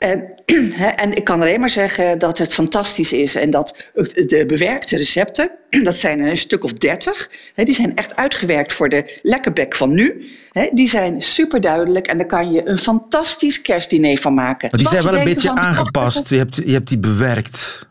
En, 0.00 0.34
en 0.96 1.14
ik 1.14 1.24
kan 1.24 1.40
alleen 1.40 1.60
maar 1.60 1.70
zeggen 1.70 2.18
dat 2.18 2.38
het 2.38 2.52
fantastisch 2.52 3.12
is 3.12 3.34
en 3.34 3.50
dat 3.50 3.90
de 4.14 4.44
bewerkte 4.46 4.96
recepten, 4.96 5.50
dat 5.82 5.96
zijn 5.96 6.20
een 6.20 6.36
stuk 6.36 6.64
of 6.64 6.72
dertig, 6.72 7.30
die 7.54 7.74
zijn 7.74 7.96
echt 7.96 8.16
uitgewerkt 8.16 8.72
voor 8.72 8.88
de 8.88 9.18
lekkerbek 9.22 9.76
van 9.76 9.94
nu. 9.94 10.24
Die 10.72 10.88
zijn 10.88 11.22
super 11.22 11.60
duidelijk 11.60 12.06
en 12.06 12.18
daar 12.18 12.26
kan 12.26 12.52
je 12.52 12.68
een 12.68 12.78
fantastisch 12.78 13.62
kerstdiner 13.62 14.18
van 14.18 14.34
maken. 14.34 14.68
Maar 14.70 14.80
die 14.80 14.88
Wat 14.88 15.02
zijn 15.02 15.12
wel 15.12 15.20
een 15.20 15.28
beetje 15.28 15.48
van, 15.48 15.58
aangepast, 15.58 16.28
je 16.28 16.36
hebt, 16.36 16.56
je 16.56 16.72
hebt 16.72 16.88
die 16.88 16.98
bewerkt. 16.98 17.88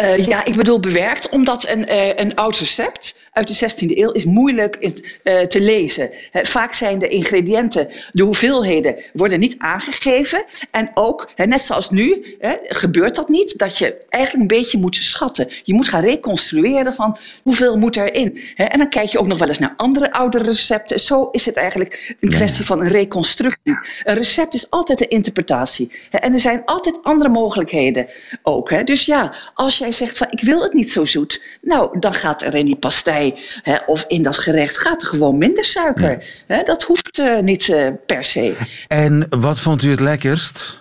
Uh, 0.00 0.26
ja, 0.26 0.44
ik 0.44 0.56
bedoel 0.56 0.80
bewerkt, 0.80 1.28
omdat 1.28 1.68
een, 1.68 1.92
uh, 1.92 2.14
een 2.14 2.34
oud 2.34 2.58
recept 2.58 3.28
uit 3.32 3.48
de 3.48 3.70
16e 3.70 3.98
eeuw 3.98 4.10
is 4.10 4.24
moeilijk 4.24 4.76
uh, 4.80 5.40
te 5.40 5.60
lezen. 5.60 6.10
He, 6.30 6.44
vaak 6.44 6.74
zijn 6.74 6.98
de 6.98 7.08
ingrediënten, 7.08 7.88
de 8.12 8.22
hoeveelheden, 8.22 8.96
worden 9.12 9.40
niet 9.40 9.54
aangegeven. 9.58 10.44
En 10.70 10.90
ook, 10.94 11.30
he, 11.34 11.44
net 11.44 11.60
zoals 11.60 11.90
nu, 11.90 12.36
he, 12.38 12.56
gebeurt 12.62 13.14
dat 13.14 13.28
niet, 13.28 13.58
dat 13.58 13.78
je 13.78 13.96
eigenlijk 14.08 14.42
een 14.42 14.58
beetje 14.58 14.78
moet 14.78 14.96
schatten. 14.96 15.48
Je 15.62 15.74
moet 15.74 15.88
gaan 15.88 16.04
reconstrueren 16.04 16.92
van 16.92 17.18
hoeveel 17.42 17.76
moet 17.76 17.96
erin. 17.96 18.40
En 18.56 18.78
dan 18.78 18.88
kijk 18.88 19.08
je 19.08 19.18
ook 19.18 19.26
nog 19.26 19.38
wel 19.38 19.48
eens 19.48 19.58
naar 19.58 19.74
andere 19.76 20.12
oude 20.12 20.38
recepten. 20.42 21.00
Zo 21.00 21.28
is 21.30 21.46
het 21.46 21.56
eigenlijk 21.56 22.16
een 22.20 22.30
kwestie 22.30 22.64
van 22.64 22.80
een 22.80 22.88
reconstructie. 22.88 23.78
Een 24.04 24.14
recept 24.14 24.54
is 24.54 24.70
altijd 24.70 25.00
een 25.00 25.08
interpretatie. 25.08 25.92
En 26.10 26.32
er 26.32 26.40
zijn 26.40 26.62
altijd 26.64 26.98
andere 27.02 27.30
mogelijkheden 27.30 28.06
ook. 28.42 28.86
Dus 28.86 29.06
ja, 29.06 29.32
als 29.54 29.78
jij 29.78 29.89
zegt 29.92 30.16
van 30.16 30.26
ik 30.30 30.40
wil 30.40 30.62
het 30.62 30.72
niet 30.72 30.90
zo 30.90 31.04
zoet. 31.04 31.42
Nou, 31.62 31.98
dan 31.98 32.14
gaat 32.14 32.42
er 32.42 32.54
in 32.54 32.64
die 32.64 32.76
pastei 32.76 33.34
hè, 33.62 33.76
of 33.86 34.04
in 34.08 34.22
dat 34.22 34.38
gerecht 34.38 34.78
gaat 34.78 35.02
er 35.02 35.08
gewoon 35.08 35.38
minder 35.38 35.64
suiker. 35.64 36.10
Ja. 36.10 36.56
Hè, 36.56 36.62
dat 36.62 36.82
hoeft 36.82 37.18
uh, 37.18 37.38
niet 37.38 37.68
uh, 37.68 37.88
per 38.06 38.24
se. 38.24 38.54
En 38.88 39.26
wat 39.30 39.60
vond 39.60 39.82
u 39.82 39.90
het 39.90 40.00
lekkerst? 40.00 40.78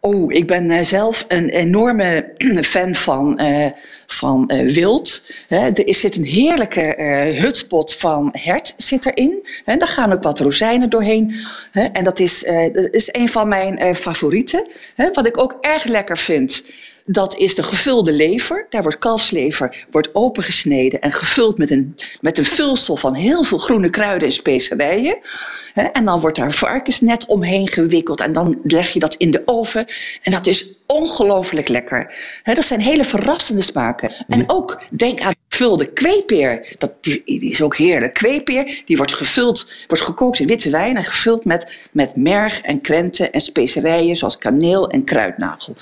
Oh, 0.00 0.32
ik 0.32 0.46
ben 0.46 0.70
uh, 0.70 0.82
zelf 0.82 1.24
een 1.28 1.48
enorme 1.48 2.32
fan 2.62 2.94
van, 2.94 3.40
van 4.06 4.46
wild. 4.46 5.22
Hè, 5.48 5.70
er 5.70 5.94
zit 5.94 6.16
een 6.16 6.24
heerlijke 6.24 6.94
hutspot 7.40 7.94
van 7.94 8.34
hert 8.38 8.74
zit 8.76 9.06
erin. 9.06 9.48
Hè, 9.64 9.76
daar 9.76 9.88
gaan 9.88 10.12
ook 10.12 10.22
wat 10.22 10.40
rozijnen 10.40 10.90
doorheen. 10.90 11.34
Hè, 11.72 11.84
en 11.84 12.04
dat 12.04 12.18
is, 12.18 12.44
dat 12.72 12.88
is 12.94 13.08
een 13.12 13.28
van 13.28 13.48
mijn 13.48 13.96
favorieten. 13.96 14.66
Hè, 14.94 15.10
wat 15.12 15.26
ik 15.26 15.38
ook 15.38 15.56
erg 15.60 15.84
lekker 15.84 16.18
vind. 16.18 16.62
Dat 17.04 17.36
is 17.36 17.54
de 17.54 17.62
gevulde 17.62 18.12
lever. 18.12 18.66
Daar 18.70 18.82
wordt 18.82 18.98
kalfslever 18.98 19.86
wordt 19.90 20.14
opengesneden 20.14 21.00
en 21.00 21.12
gevuld 21.12 21.58
met 21.58 21.70
een, 21.70 21.96
met 22.20 22.38
een 22.38 22.44
vulsel 22.44 22.96
van 22.96 23.14
heel 23.14 23.42
veel 23.42 23.58
groene 23.58 23.90
kruiden 23.90 24.28
en 24.28 24.34
specerijen. 24.34 25.18
En 25.92 26.04
dan 26.04 26.20
wordt 26.20 26.36
daar 26.36 26.52
varkensnet 26.52 27.26
omheen 27.26 27.68
gewikkeld 27.68 28.20
en 28.20 28.32
dan 28.32 28.60
leg 28.62 28.92
je 28.92 28.98
dat 28.98 29.14
in 29.14 29.30
de 29.30 29.42
oven. 29.44 29.86
En 30.22 30.32
dat 30.32 30.46
is 30.46 30.74
ongelooflijk 30.86 31.68
lekker. 31.68 32.14
Dat 32.42 32.64
zijn 32.64 32.80
hele 32.80 33.04
verrassende 33.04 33.62
smaken. 33.62 34.12
En 34.28 34.44
ook 34.46 34.82
denk 34.90 35.20
aan 35.20 35.34
gevulde 35.60 35.92
kweepeer. 35.92 36.74
Dat, 36.78 36.92
die, 37.00 37.22
die 37.24 37.50
is 37.50 37.62
ook 37.62 37.76
heerlijk. 37.76 38.14
Kweepeer 38.14 38.82
die 38.84 38.96
wordt 38.96 39.14
gevuld, 39.14 39.72
wordt 39.88 40.04
gekookt 40.04 40.38
in 40.38 40.46
witte 40.46 40.70
wijn 40.70 40.96
en 40.96 41.04
gevuld 41.04 41.44
met, 41.44 41.88
met 41.92 42.16
merg 42.16 42.60
en 42.60 42.80
krenten 42.80 43.32
en 43.32 43.40
specerijen 43.40 44.16
zoals 44.16 44.38
kaneel 44.38 44.90
en 44.90 45.04
kruidnagel. 45.04 45.76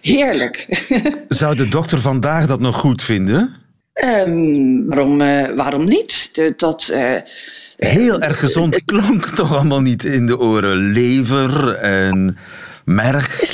Heerlijk. 0.00 0.66
Zou 1.28 1.56
de 1.56 1.68
dokter 1.68 2.00
vandaag 2.00 2.46
dat 2.46 2.60
nog 2.60 2.76
goed 2.76 3.02
vinden? 3.02 3.56
Ehm, 3.92 4.86
waarom, 4.86 5.20
eh, 5.20 5.54
waarom 5.56 5.84
niet? 5.84 6.30
De- 6.32 6.54
dat, 6.56 6.88
eh, 6.92 7.14
Heel 7.76 8.20
erg 8.20 8.38
gezond 8.38 8.84
klonk 8.84 9.26
toch 9.26 9.54
allemaal 9.54 9.80
niet 9.80 10.04
in 10.04 10.26
de 10.26 10.38
oren. 10.38 10.92
Lever 10.92 11.74
en 11.74 12.38
merg. 12.84 13.40
is 13.40 13.52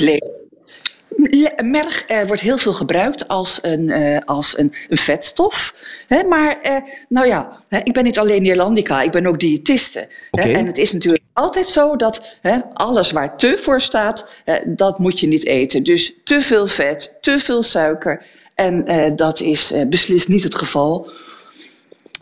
Merg 1.63 2.05
eh, 2.05 2.27
wordt 2.27 2.41
heel 2.41 2.57
veel 2.57 2.73
gebruikt 2.73 3.27
als 3.27 3.59
een, 3.61 3.89
eh, 3.89 4.19
als 4.25 4.57
een, 4.57 4.73
een 4.89 4.97
vetstof. 4.97 5.73
Hè, 6.07 6.23
maar 6.23 6.61
eh, 6.61 6.75
nou 7.09 7.27
ja, 7.27 7.61
hè, 7.67 7.79
ik 7.83 7.93
ben 7.93 8.03
niet 8.03 8.19
alleen 8.19 8.41
Nederlandica, 8.41 9.01
ik 9.01 9.11
ben 9.11 9.27
ook 9.27 9.39
diëtiste. 9.39 10.07
hè. 10.31 10.51
En 10.51 10.65
het 10.65 10.77
is 10.77 10.93
natuurlijk 10.93 11.23
altijd 11.33 11.67
zo 11.67 11.95
dat 11.95 12.37
hè, 12.41 12.57
alles 12.73 13.11
waar 13.11 13.37
te 13.37 13.57
voor 13.61 13.81
staat, 13.81 14.43
dat 14.65 14.99
moet 14.99 15.19
je 15.19 15.27
niet 15.27 15.45
eten. 15.45 15.83
Dus 15.83 16.13
te 16.23 16.41
veel 16.41 16.67
vet, 16.67 17.17
te 17.21 17.39
veel 17.39 17.63
suiker. 17.63 18.25
En 18.57 18.85
eh, 18.85 19.15
dat 19.15 19.41
is 19.41 19.71
eh, 19.71 19.87
beslist 19.87 20.27
niet 20.27 20.43
het 20.43 20.55
geval. 20.55 21.11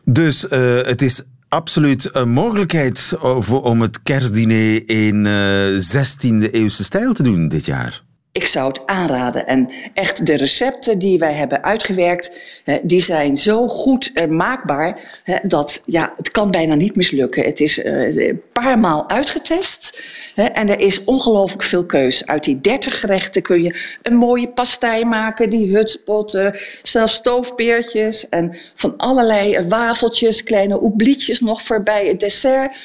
Dus 0.04 0.46
het 0.86 1.02
is 1.02 1.22
absoluut 1.50 2.10
een 2.12 2.30
mogelijkheid 2.30 3.14
om 3.50 3.82
het 3.82 4.04
kerstdiner 4.04 4.90
in 4.90 5.26
eh 5.26 5.68
16e 5.72 6.52
eeuwse 6.52 6.84
stijl 6.84 7.14
te 7.14 7.24
doen 7.24 7.48
dit 7.48 7.66
jaar. 7.66 8.04
Ik 8.36 8.48
zou 8.48 8.68
het 8.68 8.86
aanraden. 8.86 9.48
En 9.48 9.70
echt, 9.94 10.26
de 10.26 10.38
recepten 10.38 11.00
die 11.00 11.20
wij 11.20 11.34
hebben 11.34 11.64
uitgewerkt, 11.64 12.62
hè, 12.64 12.78
die 12.84 13.02
zijn 13.02 13.38
zo 13.38 13.68
goed 13.68 14.12
eh, 14.14 14.28
maakbaar 14.28 15.20
hè, 15.24 15.38
dat 15.44 15.82
ja, 15.86 16.14
het 16.18 16.32
kan 16.32 16.52
bijna 16.52 16.76
niet 16.76 16.96
mislukken. 16.96 17.44
Het 17.44 17.60
is 17.60 17.82
eh, 17.82 18.16
een 18.16 18.42
paar 18.54 18.80
maal 18.80 19.10
uitgetest 19.10 20.02
hè, 20.36 20.44
en 20.44 20.70
er 20.70 20.80
is 20.80 21.04
ongelooflijk 21.04 21.64
veel 21.64 21.86
keus. 21.86 22.26
Uit 22.26 22.44
die 22.44 22.62
30 22.62 23.00
gerechten 23.00 23.42
kun 23.42 23.64
je 23.64 23.76
een 24.02 24.16
mooie 24.16 24.48
pastei 24.48 25.06
maken, 25.06 25.50
die 25.50 25.76
hutspotten, 25.76 26.58
zelfs 26.84 27.14
stoofpeertjes 27.14 28.30
en 28.30 28.58
van 28.76 28.98
allerlei 28.98 29.56
eh, 29.56 29.66
wafeltjes, 29.68 30.44
kleine 30.44 30.84
oeblietjes 30.84 31.40
nog 31.40 31.62
voorbij 31.62 32.08
het 32.08 32.20
dessert. 32.20 32.78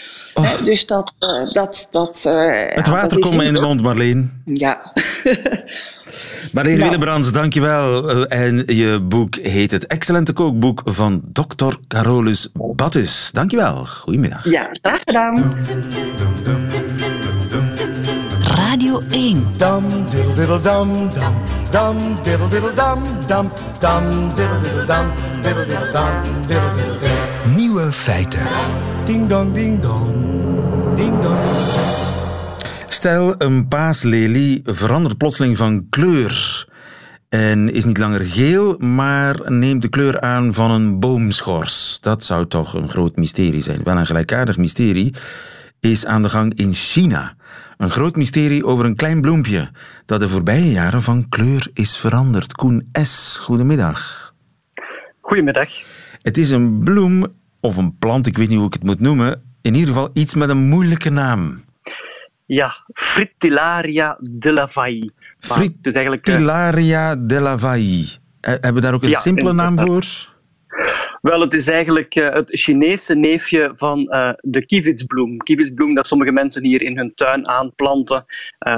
Dus 0.65 0.87
dat, 0.87 1.13
dat, 1.53 1.89
dat, 1.91 2.23
Het 2.75 2.89
water 2.89 3.19
komt 3.19 3.37
me 3.37 3.45
in 3.45 3.55
de 3.55 3.61
mond, 3.61 3.83
Marleen. 3.83 4.43
Ja. 4.45 4.93
Marleen 6.55 6.79
Nou. 6.79 6.91
Willebrands, 6.91 7.33
dankjewel. 7.33 8.11
Eh, 8.11 8.43
En 8.47 8.63
je 8.67 9.01
boek 9.03 9.35
heet 9.43 9.71
Het 9.71 9.87
Excellente 9.87 10.33
Kookboek 10.33 10.83
van 10.85 11.23
Dr. 11.33 11.75
Carolus 11.89 12.49
Battus. 12.53 13.29
Dankjewel. 13.33 13.87
Goedemiddag. 13.87 14.45
Ja, 14.45 14.69
graag 14.83 15.01
gedaan. 15.05 15.53
Radio 18.41 19.01
1. 19.11 19.45
Dum 19.57 19.85
diddle 20.11 20.35
diddle 20.35 20.61
dum 20.61 21.11
dum 21.11 21.35
dum 21.71 21.97
diddle 22.23 22.49
diddle 22.49 22.73
dum 22.75 23.03
dum 23.27 23.51
dum 23.81 24.35
diddle 24.35 24.59
diddle 24.61 24.85
dum 24.87 25.07
diddle 25.43 25.67
diddle 25.67 25.93
dum 25.93 26.47
diddle 26.47 26.71
diddle 26.77 26.99
dum. 26.99 27.55
Nieuwe 27.55 27.93
feiten. 27.93 28.47
Ding 29.07 29.29
dong 29.29 29.55
ding 29.55 29.81
dong 29.81 30.15
ding 30.97 31.23
dong. 31.23 32.00
Stel, 33.01 33.35
een 33.39 33.69
paaslelie 33.69 34.61
verandert 34.65 35.17
plotseling 35.17 35.57
van 35.57 35.87
kleur. 35.89 36.67
En 37.29 37.73
is 37.73 37.85
niet 37.85 37.99
langer 37.99 38.25
geel, 38.25 38.79
maar 38.79 39.53
neemt 39.53 39.83
de 39.83 39.89
kleur 39.89 40.21
aan 40.21 40.55
van 40.55 40.71
een 40.71 40.99
boomschors. 40.99 42.01
Dat 42.01 42.25
zou 42.25 42.47
toch 42.47 42.75
een 42.75 42.89
groot 42.89 43.17
mysterie 43.17 43.61
zijn. 43.61 43.83
Wel 43.83 43.97
een 43.97 44.07
gelijkaardig 44.07 44.57
mysterie 44.57 45.15
is 45.81 46.07
aan 46.07 46.23
de 46.23 46.29
gang 46.29 46.55
in 46.55 46.73
China. 46.73 47.35
Een 47.77 47.91
groot 47.91 48.17
mysterie 48.17 48.67
over 48.67 48.85
een 48.85 48.97
klein 48.97 49.21
bloempje 49.21 49.71
dat 50.07 50.21
de 50.21 50.29
voorbije 50.29 50.71
jaren 50.71 51.03
van 51.03 51.29
kleur 51.29 51.71
is 51.75 51.97
veranderd. 51.97 52.53
Koen 52.53 52.89
S., 52.93 53.39
goedemiddag. 53.43 54.33
Goedemiddag. 55.21 55.69
Het 56.23 56.39
is 56.39 56.51
een 56.51 56.79
bloem 56.79 57.27
of 57.61 57.77
een 57.77 57.97
plant, 57.99 58.27
ik 58.27 58.37
weet 58.37 58.49
niet 58.49 58.59
hoe 58.59 58.67
ik 58.67 58.73
het 58.73 58.85
moet 58.85 59.01
noemen. 59.01 59.43
In 59.63 59.75
ieder 59.75 59.95
geval 59.95 60.11
iets 60.13 60.35
met 60.35 60.49
een 60.49 60.69
moeilijke 60.69 61.11
naam. 61.11 61.69
Ja, 62.53 62.73
Fritillaria 62.93 64.19
de 64.21 64.53
la 64.53 64.69
eigenlijk, 65.95 66.27
eh, 66.27 66.35
Fritillaria 66.35 67.17
de 67.17 67.41
la 67.41 67.59
Vaille. 67.59 68.07
Eh, 68.41 68.51
Hebben 68.53 68.75
we 68.75 68.81
daar 68.81 68.95
ook 68.95 69.03
een 69.03 69.09
Ja, 69.09 69.19
simpele 69.19 69.53
naam 69.53 69.79
voor? 69.79 70.05
Wel, 71.21 71.41
het 71.41 71.55
is 71.55 71.69
eigenlijk 71.69 72.15
eh, 72.15 72.33
het 72.33 72.49
Chinese 72.51 73.15
neefje 73.15 73.71
van 73.75 74.03
de 74.41 74.67
kievitsbloem. 74.67 75.37
Kievitsbloem 75.37 75.95
dat 75.95 76.07
sommige 76.07 76.33
mensen 76.33 76.65
hier 76.65 76.83
in 76.83 76.97
hun 76.97 77.13
tuin 77.15 77.49
aanplanten. 77.49 78.25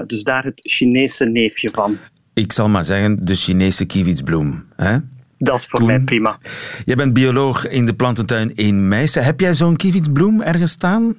Dus 0.06 0.22
daar 0.22 0.44
het 0.44 0.60
Chinese 0.62 1.24
neefje 1.24 1.70
van. 1.72 1.98
Ik 2.34 2.52
zal 2.52 2.68
maar 2.68 2.84
zeggen, 2.84 3.24
de 3.24 3.34
Chinese 3.34 3.84
kievitsbloem. 3.84 4.64
Hè? 4.76 4.96
Dat 5.38 5.58
is 5.58 5.66
voor 5.66 5.78
Koen. 5.78 5.88
mij 5.88 5.98
prima. 5.98 6.38
Jij 6.84 6.96
bent 6.96 7.12
bioloog 7.12 7.68
in 7.68 7.86
de 7.86 7.94
plantentuin 7.94 8.54
in 8.54 8.88
Meissen. 8.88 9.24
Heb 9.24 9.40
jij 9.40 9.54
zo'n 9.54 9.76
kievitsbloem 9.76 10.40
ergens 10.42 10.70
staan? 10.70 11.16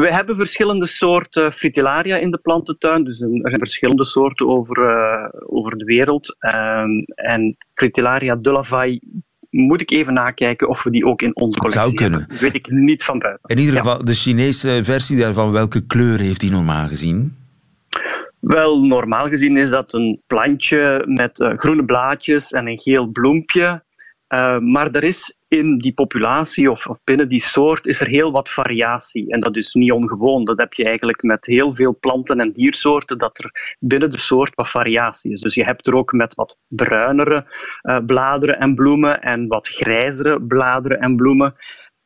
We 0.00 0.12
hebben 0.12 0.36
verschillende 0.36 0.86
soorten 0.86 1.52
fritillaria 1.52 2.16
in 2.16 2.30
de 2.30 2.38
plantentuin. 2.38 3.04
Dus 3.04 3.20
er 3.20 3.28
zijn 3.42 3.58
verschillende 3.58 4.04
soorten 4.04 4.48
over, 4.48 4.88
eh, 4.88 5.28
over 5.46 5.78
de 5.78 5.84
wereld. 5.84 6.36
Ehm, 6.38 6.90
en 7.14 7.56
fritillaria 7.74 8.36
de 8.36 8.52
la 8.52 8.62
Vaille 8.62 9.00
moet 9.50 9.80
ik 9.80 9.90
even 9.90 10.14
nakijken 10.14 10.68
of 10.68 10.82
we 10.82 10.90
die 10.90 11.04
ook 11.04 11.22
in 11.22 11.36
onze 11.36 11.58
collectie 11.58 11.82
Zou 11.82 11.94
kunnen. 11.94 12.18
hebben. 12.20 12.38
weet 12.38 12.54
ik 12.54 12.70
niet 12.70 13.04
van 13.04 13.18
buiten. 13.18 13.48
In 13.48 13.58
ieder 13.58 13.74
Ja. 13.74 13.80
geval, 13.80 14.04
de 14.04 14.14
Chinese 14.14 14.80
versie 14.82 15.16
daarvan, 15.18 15.50
welke 15.52 15.86
kleur 15.86 16.18
heeft 16.18 16.40
die 16.40 16.50
normaal 16.50 16.88
gezien? 16.88 17.36
Wel, 18.40 18.84
normaal 18.86 19.28
gezien 19.28 19.56
is 19.56 19.70
dat 19.70 19.92
een 19.92 20.22
plantje 20.26 21.02
met 21.06 21.40
eh, 21.40 21.52
groene 21.56 21.84
blaadjes 21.84 22.50
en 22.50 22.66
een 22.68 22.78
geel 22.78 23.06
bloempje. 23.06 23.84
Eh, 24.28 24.58
maar 24.58 24.90
er 24.90 25.04
is 25.04 25.36
in 25.48 25.76
die 25.76 25.92
populatie 25.92 26.70
of, 26.70 26.86
of 26.86 27.04
binnen 27.04 27.28
die 27.28 27.40
soort 27.40 27.86
is 27.86 28.00
er 28.00 28.06
heel 28.06 28.32
wat 28.32 28.48
variatie. 28.48 29.30
En 29.30 29.40
dat 29.40 29.56
is 29.56 29.74
niet 29.74 29.92
ongewoon. 29.92 30.44
Dat 30.44 30.58
heb 30.58 30.72
je 30.72 30.84
eigenlijk 30.84 31.22
met 31.22 31.46
heel 31.46 31.74
veel 31.74 31.96
planten- 32.00 32.40
en 32.40 32.52
diersoorten, 32.52 33.18
dat 33.18 33.38
er 33.38 33.76
binnen 33.78 34.10
de 34.10 34.18
soort 34.18 34.54
wat 34.54 34.70
variatie 34.70 35.32
is. 35.32 35.40
Dus 35.40 35.54
je 35.54 35.64
hebt 35.64 35.86
er 35.86 35.94
ook 35.94 36.12
met 36.12 36.34
wat 36.34 36.58
bruinere 36.68 37.46
eh, 37.82 37.98
bladeren 38.06 38.58
en 38.58 38.74
bloemen 38.74 39.22
en 39.22 39.46
wat 39.46 39.68
grijzere 39.68 40.42
bladeren 40.42 41.00
en 41.00 41.16
bloemen. 41.16 41.54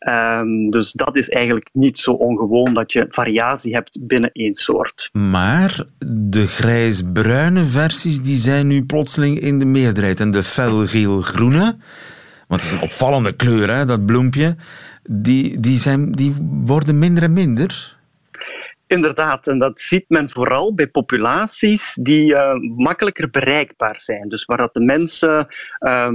Ehm, 0.03 0.69
dus 0.69 0.93
dat 0.93 1.17
is 1.17 1.29
eigenlijk 1.29 1.69
niet 1.73 1.99
zo 1.99 2.13
ongewoon 2.13 2.75
dat 2.75 2.93
je 2.93 3.05
variatie 3.09 3.75
hebt 3.75 4.07
binnen 4.07 4.31
één 4.33 4.55
soort. 4.55 5.09
Maar 5.13 5.85
de 6.07 6.47
grijs-bruine 6.47 7.65
versies 7.65 8.23
die 8.23 8.37
zijn 8.37 8.67
nu 8.67 8.85
plotseling 8.85 9.41
in 9.41 9.59
de 9.59 9.65
meerderheid. 9.65 10.21
En 10.21 10.31
de 10.31 10.43
felgeel-groene, 10.43 11.77
want 12.53 12.65
het 12.65 12.73
is 12.73 12.79
een 12.79 12.89
opvallende 12.89 13.33
kleur, 13.33 13.71
hè, 13.71 13.85
dat 13.85 14.07
bloempje, 14.07 14.57
die, 15.03 15.61
die, 15.61 15.79
zijn, 15.79 16.13
die 16.13 16.35
worden 16.65 16.99
minder 16.99 17.23
en 17.23 17.33
minder. 17.33 17.97
Inderdaad, 18.87 19.47
en 19.47 19.59
dat 19.59 19.81
ziet 19.81 20.05
men 20.09 20.31
vooral 20.31 20.75
bij 20.75 20.87
populaties 20.87 21.95
die 21.95 22.35
eh, 22.35 22.55
makkelijker 22.77 23.31
bereikbaar 23.31 24.01
zijn. 24.01 24.29
Dus 24.29 24.45
waar 24.45 24.57
dat 24.57 24.75
de 24.75 24.81
mensen 24.81 25.47
eh, 25.79 26.09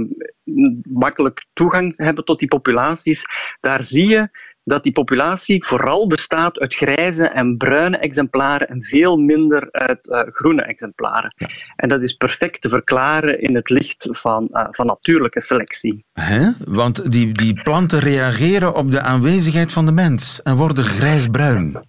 makkelijk 0.82 1.46
toegang 1.52 1.96
hebben 1.96 2.24
tot 2.24 2.38
die 2.38 2.48
populaties, 2.48 3.24
daar 3.60 3.84
zie 3.84 4.08
je 4.08 4.28
dat 4.68 4.82
die 4.82 4.92
populatie 4.92 5.64
vooral 5.64 6.06
bestaat 6.06 6.58
uit 6.58 6.74
grijze 6.74 7.28
en 7.28 7.56
bruine 7.56 7.98
exemplaren 7.98 8.68
en 8.68 8.82
veel 8.82 9.16
minder 9.16 9.68
uit 9.70 10.10
eh, 10.10 10.20
groene 10.26 10.62
exemplaren. 10.62 11.34
En 11.76 11.88
dat 11.88 12.02
is 12.02 12.12
perfect 12.12 12.60
te 12.60 12.68
verklaren 12.68 13.40
in 13.40 13.54
het 13.54 13.70
licht 13.70 14.08
van, 14.10 14.46
eh, 14.46 14.66
van 14.70 14.86
natuurlijke 14.86 15.40
selectie. 15.40 16.04
Hè? 16.12 16.50
Want 16.64 17.12
die, 17.12 17.32
die 17.32 17.62
planten 17.62 17.98
reageren 17.98 18.74
op 18.74 18.90
de 18.90 19.00
aanwezigheid 19.00 19.72
van 19.72 19.86
de 19.86 19.92
mens 19.92 20.42
en 20.42 20.56
worden 20.56 20.84
grijs-bruin. 20.84 21.86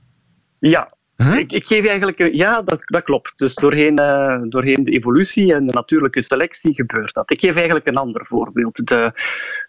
Ja, 0.60 0.94
ik, 1.40 1.52
ik 1.52 1.66
geef 1.66 1.86
eigenlijk... 1.86 2.20
een- 2.20 2.36
Ja, 2.36 2.62
dat, 2.62 2.82
dat 2.86 3.04
klopt. 3.04 3.32
Dus 3.36 3.54
doorheen, 3.54 3.98
eh, 3.98 4.42
doorheen 4.44 4.84
de 4.84 4.92
evolutie 4.92 5.54
en 5.54 5.66
de 5.66 5.74
natuurlijke 5.74 6.22
selectie 6.22 6.74
gebeurt 6.74 7.14
dat. 7.14 7.32
Ik 7.32 7.40
geef 7.40 7.56
eigenlijk 7.56 7.88
een 7.88 7.96
ander 7.98 8.26
voorbeeld. 8.26 8.88
De, 8.88 9.12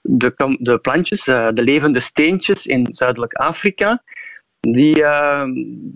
de, 0.03 0.57
de 0.59 0.79
plantjes, 0.79 1.27
eh, 1.27 1.49
de 1.53 1.63
levende 1.63 2.01
steentjes 2.01 2.67
in 2.67 2.87
Zuidelijk 2.91 3.35
Afrika, 3.35 4.03
die, 4.61 5.03
eh, 5.05 5.43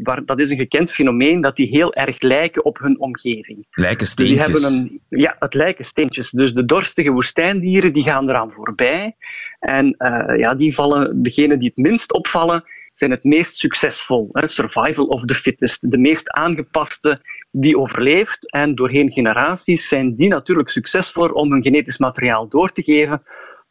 waar, 0.03 0.25
dat 0.25 0.41
is 0.41 0.51
een 0.51 0.57
gekend 0.57 0.91
fenomeen 0.93 1.41
dat 1.41 1.57
die 1.57 1.69
heel 1.69 1.95
erg 1.95 2.21
lijken 2.21 2.65
op 2.65 2.79
hun 2.79 3.01
omgeving. 3.01 3.67
Lijken 3.71 3.99
Dus 3.99 4.15
die 4.15 4.27
steentjes. 4.27 4.63
hebben 4.63 4.81
een, 5.09 5.21
ja, 5.21 5.37
het 5.39 5.55
lijken 5.55 5.85
steentjes. 5.85 6.31
Dus 6.31 6.53
de 6.53 6.65
dorstige 6.65 7.11
woestijndieren 7.11 7.93
die 7.93 8.03
gaan 8.03 8.29
eraan 8.29 8.53
voorbij. 8.53 9.17
En 9.59 9.95
eh, 9.97 10.39
ja, 10.39 10.55
die 10.55 10.75
vallen, 10.75 11.23
degenen 11.23 11.59
die 11.59 11.69
het 11.75 11.87
minst 11.87 12.13
opvallen, 12.13 12.65
zijn 12.99 13.11
het 13.11 13.25
meest 13.25 13.57
succesvol. 13.57 14.29
Hè? 14.33 14.47
Survival 14.47 15.05
of 15.07 15.25
the 15.25 15.35
fittest. 15.35 15.91
De 15.91 15.99
meest 15.99 16.31
aangepaste 16.31 17.21
die 17.51 17.79
overleeft. 17.79 18.51
En 18.51 18.75
doorheen 18.75 19.13
generaties 19.13 19.89
zijn 19.89 20.15
die 20.15 20.29
natuurlijk 20.29 20.69
succesvol 20.69 21.29
om 21.29 21.53
hun 21.53 21.63
genetisch 21.63 21.99
materiaal 21.99 22.49
door 22.49 22.73
te 22.73 22.83
geven. 22.83 23.23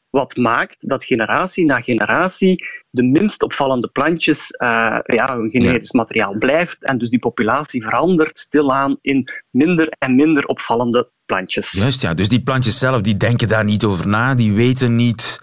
Wat 0.10 0.36
maakt 0.36 0.90
dat 0.90 1.06
generatie 1.06 1.66
na 1.66 1.82
generatie 1.82 2.66
de 2.90 3.04
minst 3.04 3.44
opvallende 3.44 3.88
plantjes 3.88 4.52
uh, 4.52 4.98
ja, 5.06 5.38
hun 5.38 5.50
genetisch 5.50 5.92
materiaal 5.92 6.38
blijft 6.38 6.84
en 6.84 6.98
dus 6.98 7.10
die 7.10 7.20
populatie 7.20 7.84
verandert 7.84 8.40
stilaan 8.40 8.98
in 9.02 9.28
minder 9.50 9.94
en 10.00 10.16
minder 10.16 10.46
opvallende 10.46 11.10
plantjes. 11.26 11.72
Juist, 11.72 12.02
ja. 12.02 12.14
Dus 12.14 12.30
die 12.30 12.44
plantjes 12.44 12.78
zelf 12.78 13.02
die 13.02 13.18
denken 13.18 13.48
daar 13.48 13.64
niet 13.64 13.84
over 13.84 14.08
na, 14.08 14.36
die 14.36 14.54
weten 14.54 14.96
niet 14.96 15.40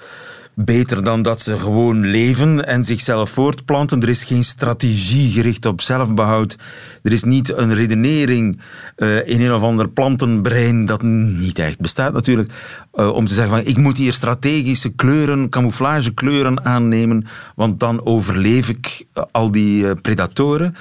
beter 0.55 1.05
dan 1.05 1.23
dat 1.23 1.41
ze 1.41 1.59
gewoon 1.59 2.07
leven 2.07 2.67
en 2.67 2.85
zichzelf 2.85 3.31
voortplanten. 3.31 4.03
Er 4.03 4.09
is 4.09 4.25
geen 4.25 4.45
strategie 4.45 5.33
gericht 5.33 5.67
op 5.67 5.81
zelfbehoud. 5.81 6.57
Er 7.03 7.13
is 7.13 7.23
niet 7.23 7.53
een 7.53 7.75
redenering 7.75 8.61
uh, 8.97 9.29
in 9.29 9.41
een 9.41 9.53
of 9.53 9.63
ander 9.63 9.89
plantenbrein 9.89 10.87
dat 10.87 11.03
niet 11.03 11.59
echt 11.59 11.81
bestaat 11.81 12.13
natuurlijk. 12.13 12.53
Uh, 12.95 13.13
om 13.13 13.27
te 13.27 13.35
zeggen 13.35 13.57
van 13.57 13.67
ik 13.67 13.77
moet 13.77 13.97
hier 13.97 14.13
strategische 14.13 14.89
kleuren, 14.89 15.49
camouflagekleuren 15.49 16.65
aannemen, 16.65 17.27
want 17.55 17.81
dan 17.81 18.07
overleef 18.07 18.69
ik 18.69 19.05
uh, 19.15 19.25
al 19.31 19.51
die 19.51 19.95
predatoren. 19.95 20.75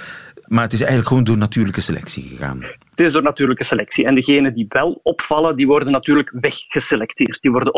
Maar 0.45 0.63
het 0.63 0.73
is 0.73 0.79
eigenlijk 0.79 1.07
gewoon 1.07 1.23
door 1.23 1.37
natuurlijke 1.37 1.81
selectie 1.81 2.23
gegaan. 2.23 2.63
Het 2.99 3.07
is 3.07 3.13
door 3.13 3.23
natuurlijke 3.23 3.63
selectie. 3.63 4.05
En 4.05 4.15
degenen 4.15 4.53
die 4.53 4.65
wel 4.69 4.99
opvallen, 5.03 5.55
die 5.55 5.67
worden 5.67 5.91
natuurlijk 5.91 6.33
weggeselecteerd. 6.41 7.41
Die 7.41 7.51
worden 7.51 7.73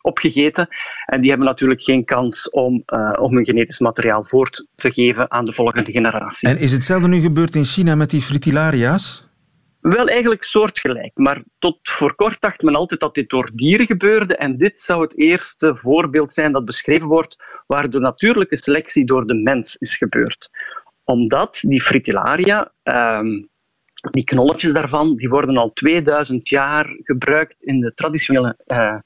opgegeten 0.00 0.68
en 1.06 1.20
die 1.20 1.28
hebben 1.28 1.48
natuurlijk 1.48 1.82
geen 1.82 2.04
kans 2.04 2.50
om, 2.50 2.82
uh, 2.86 3.12
om 3.18 3.34
hun 3.34 3.44
genetisch 3.44 3.78
materiaal 3.78 4.24
voort 4.24 4.66
te 4.74 4.92
geven 4.92 5.30
aan 5.30 5.44
de 5.44 5.52
volgende 5.52 5.90
generatie. 5.92 6.48
En 6.48 6.58
is 6.58 6.72
hetzelfde 6.72 7.08
nu 7.08 7.20
gebeurd 7.20 7.54
in 7.54 7.64
China 7.64 7.94
met 7.94 8.10
die 8.10 8.20
fritillaria's? 8.20 9.28
Wel 9.80 10.08
eigenlijk 10.08 10.44
soortgelijk, 10.44 11.10
maar 11.14 11.42
tot 11.58 11.78
voor 11.82 12.14
kort 12.14 12.40
dacht 12.40 12.62
men 12.62 12.74
altijd 12.74 13.00
dat 13.00 13.14
dit 13.14 13.30
door 13.30 13.50
dieren 13.54 13.86
gebeurde 13.86 14.36
en 14.36 14.58
dit 14.58 14.80
zou 14.80 15.02
het 15.02 15.18
eerste 15.18 15.76
voorbeeld 15.76 16.32
zijn 16.32 16.52
dat 16.52 16.64
beschreven 16.64 17.06
wordt 17.06 17.62
waar 17.66 17.90
de 17.90 18.00
natuurlijke 18.00 18.56
selectie 18.56 19.04
door 19.04 19.26
de 19.26 19.34
mens 19.34 19.76
is 19.76 19.96
gebeurd 19.96 20.50
omdat 21.06 21.62
die 21.66 21.82
fritillaria, 21.82 22.72
um, 22.84 23.48
die 24.00 24.24
knolletjes 24.24 24.72
daarvan, 24.72 25.16
die 25.16 25.28
worden 25.28 25.56
al 25.56 25.72
2000 25.72 26.48
jaar 26.48 26.96
gebruikt 27.02 27.62
in 27.62 27.80
de 27.80 27.94
traditionele 27.94 28.56
uh, 28.66 28.98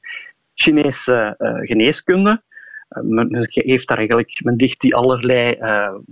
Chinese 0.55 1.37
uh, 1.39 1.59
geneeskunde. 1.67 2.43
Uh, 2.91 3.03
men 3.03 3.49
heeft 3.51 3.89
daar 3.89 3.99
eigenlijk, 3.99 4.41
men 4.45 4.57
dicht 4.57 4.81
die 4.81 4.95
allerlei 4.95 5.57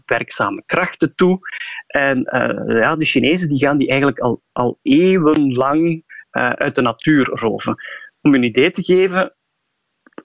werkzame 0.07 0.63
krachten 0.67 1.15
toe. 1.15 1.39
En 1.87 2.21
ja, 2.67 2.97
de 2.97 3.05
Chinezen 3.05 3.49
die 3.49 3.59
gaan 3.59 3.79
die 3.79 3.89
eigenlijk 3.89 4.21
al, 4.21 4.43
al 4.53 4.79
eeuwenlang 4.83 6.05
uit 6.31 6.75
de 6.75 6.83
natuur 6.83 7.25
roven. 7.25 7.77
Om 8.21 8.35
een 8.35 8.43
idee 8.43 8.71
te 8.71 8.83
geven, 8.83 9.35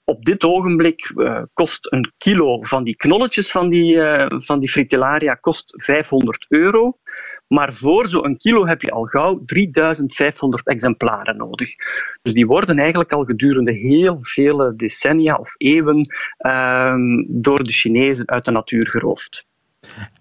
op 0.03 0.23
dit 0.23 0.43
ogenblik 0.43 1.11
kost 1.53 1.91
een 1.91 2.13
kilo 2.17 2.63
van 2.63 2.83
die 2.83 2.95
knolletjes 2.95 3.51
van 3.51 3.69
die, 3.69 4.01
van 4.27 4.59
die 4.59 4.69
fritillaria 4.69 5.33
kost 5.33 5.73
500 5.83 6.45
euro. 6.49 6.97
Maar 7.47 7.73
voor 7.73 8.07
zo'n 8.07 8.37
kilo 8.37 8.67
heb 8.67 8.81
je 8.81 8.91
al 8.91 9.03
gauw 9.05 9.41
3500 9.45 10.67
exemplaren 10.67 11.37
nodig. 11.37 11.69
Dus 12.21 12.33
die 12.33 12.47
worden 12.47 12.79
eigenlijk 12.79 13.13
al 13.13 13.23
gedurende 13.23 13.71
heel 13.71 14.17
vele 14.19 14.75
decennia 14.75 15.35
of 15.35 15.53
eeuwen 15.57 16.07
uh, 16.39 16.93
door 17.27 17.63
de 17.63 17.71
Chinezen 17.71 18.27
uit 18.27 18.45
de 18.45 18.51
natuur 18.51 18.87
geroofd. 18.87 19.45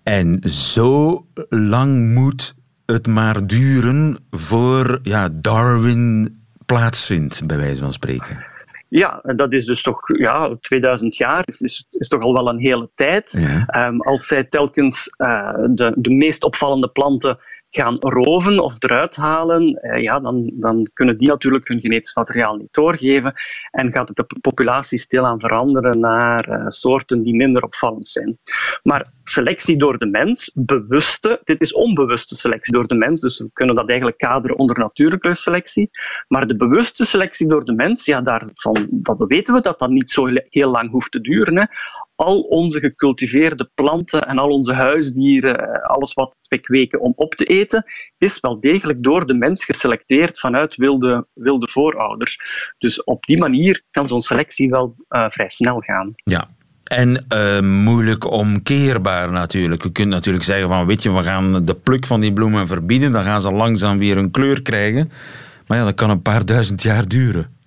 En 0.03 0.39
zo 0.49 1.21
lang 1.49 2.15
moet 2.15 2.55
het 2.87 3.07
maar 3.07 3.47
duren 3.47 4.17
voor 4.31 4.99
ja, 5.03 5.29
Darwin 5.29 6.37
plaatsvindt, 6.67 7.47
bij 7.47 7.57
wijze 7.57 7.83
van 7.83 7.93
spreken. 7.93 8.52
Ja, 8.95 9.21
dat 9.37 9.53
is 9.53 9.65
dus 9.65 9.83
toch 9.83 10.19
ja, 10.19 10.57
2000 10.61 11.17
jaar, 11.17 11.43
is, 11.47 11.61
is, 11.61 11.87
is 11.91 12.09
toch 12.09 12.23
al 12.23 12.33
wel 12.33 12.49
een 12.49 12.59
hele 12.59 12.91
tijd. 12.95 13.35
Ja. 13.39 13.87
Um, 13.87 14.01
als 14.01 14.27
zij 14.27 14.45
telkens 14.45 15.15
uh, 15.19 15.55
de, 15.71 15.93
de 15.95 16.11
meest 16.11 16.45
opvallende 16.45 16.89
planten 16.89 17.39
gaan 17.75 17.95
roven 17.99 18.59
of 18.59 18.75
eruit 18.79 19.17
halen, 19.17 19.75
eh, 19.75 20.03
ja, 20.03 20.21
dan, 20.21 20.51
dan 20.55 20.91
kunnen 20.95 21.19
die 21.19 21.29
natuurlijk 21.29 21.69
hun 21.69 21.81
genetisch 21.81 22.15
materiaal 22.15 22.57
niet 22.57 22.73
doorgeven 22.73 23.35
en 23.71 23.93
gaat 23.93 24.17
de 24.17 24.27
populatie 24.41 24.99
stilaan 24.99 25.41
veranderen 25.41 26.01
naar 26.01 26.49
uh, 26.49 26.65
soorten 26.67 27.23
die 27.23 27.35
minder 27.35 27.63
opvallend 27.63 28.09
zijn. 28.09 28.39
Maar 28.83 29.07
selectie 29.25 29.77
door 29.77 29.99
de 29.99 30.07
mens, 30.07 30.51
bewuste, 30.55 31.41
dit 31.45 31.61
is 31.61 31.73
onbewuste 31.73 32.37
selectie 32.37 32.73
door 32.73 32.87
de 32.87 32.95
mens, 32.95 33.21
dus 33.21 33.39
we 33.39 33.51
kunnen 33.53 33.75
dat 33.75 33.89
eigenlijk 33.89 34.19
kaderen 34.19 34.59
onder 34.59 34.79
natuurlijke 34.79 35.35
selectie, 35.35 35.91
maar 36.29 36.47
de 36.47 36.57
bewuste 36.57 37.07
selectie 37.07 37.49
door 37.49 37.65
de 37.65 37.75
mens, 37.75 38.05
ja, 38.05 38.21
daarvan 38.21 38.87
dat 38.91 39.25
weten 39.27 39.55
we 39.55 39.61
dat 39.61 39.79
dat 39.79 39.91
niet 39.91 40.11
zo 40.11 40.29
heel 40.49 40.71
lang 40.71 40.91
hoeft 40.91 41.13
te 41.13 41.21
duren. 41.21 41.57
Hè 41.57 41.65
al 42.23 42.41
onze 42.41 42.81
gecultiveerde 42.81 43.71
planten 43.75 44.21
en 44.21 44.39
al 44.39 44.49
onze 44.49 44.73
huisdieren, 44.73 45.59
eh, 45.59 45.91
alles 45.91 46.13
wat 46.13 46.35
we 46.49 46.59
kweken 46.59 47.01
om 47.01 47.13
op 47.17 47.35
te 47.35 47.45
eten, 47.45 47.85
is 48.19 48.41
wel 48.41 48.61
degelijk 48.61 49.03
door 49.03 49.27
de 49.27 49.35
mens 49.35 49.65
geselecteerd 49.65 50.39
vanuit 50.39 50.77
wilde, 50.77 51.27
wilde 51.33 51.69
voorouders. 51.69 52.39
Dus 52.79 53.05
op 53.05 53.25
die 53.25 53.39
manier 53.39 53.83
kan 53.91 54.07
zo'n 54.07 54.21
selectie 54.21 54.71
wel 54.71 54.95
uh, 55.09 55.25
vrij 55.29 55.49
snel 55.49 55.81
gaan. 55.81 56.13
Ja, 56.15 56.49
en 56.85 57.25
uh, 57.35 57.61
moeilijk 57.61 58.31
omkeerbaar 58.31 59.33
natuurlijk. 59.33 59.83
Je 59.83 59.93
kunt 59.93 60.09
natuurlijk 60.09 60.45
zeggen 60.45 60.69
van, 60.69 60.87
weet 60.87 61.03
je, 61.03 61.13
we 61.13 61.23
gaan 61.23 61.65
de 61.65 61.75
pluk 61.75 62.07
van 62.07 62.21
die 62.21 62.33
bloemen 62.33 62.67
verbieden, 62.67 63.13
dan 63.13 63.25
gaan 63.25 63.41
ze 63.41 63.53
langzaam 63.53 63.99
weer 63.99 64.17
een 64.17 64.31
kleur 64.31 64.63
krijgen. 64.63 65.11
Maar 65.67 65.79
ja, 65.79 65.85
dat 65.85 65.95
kan 65.95 66.11
een 66.11 66.23
paar 66.23 66.45
duizend 66.45 66.83
jaar 66.83 67.09
duren. 67.09 67.61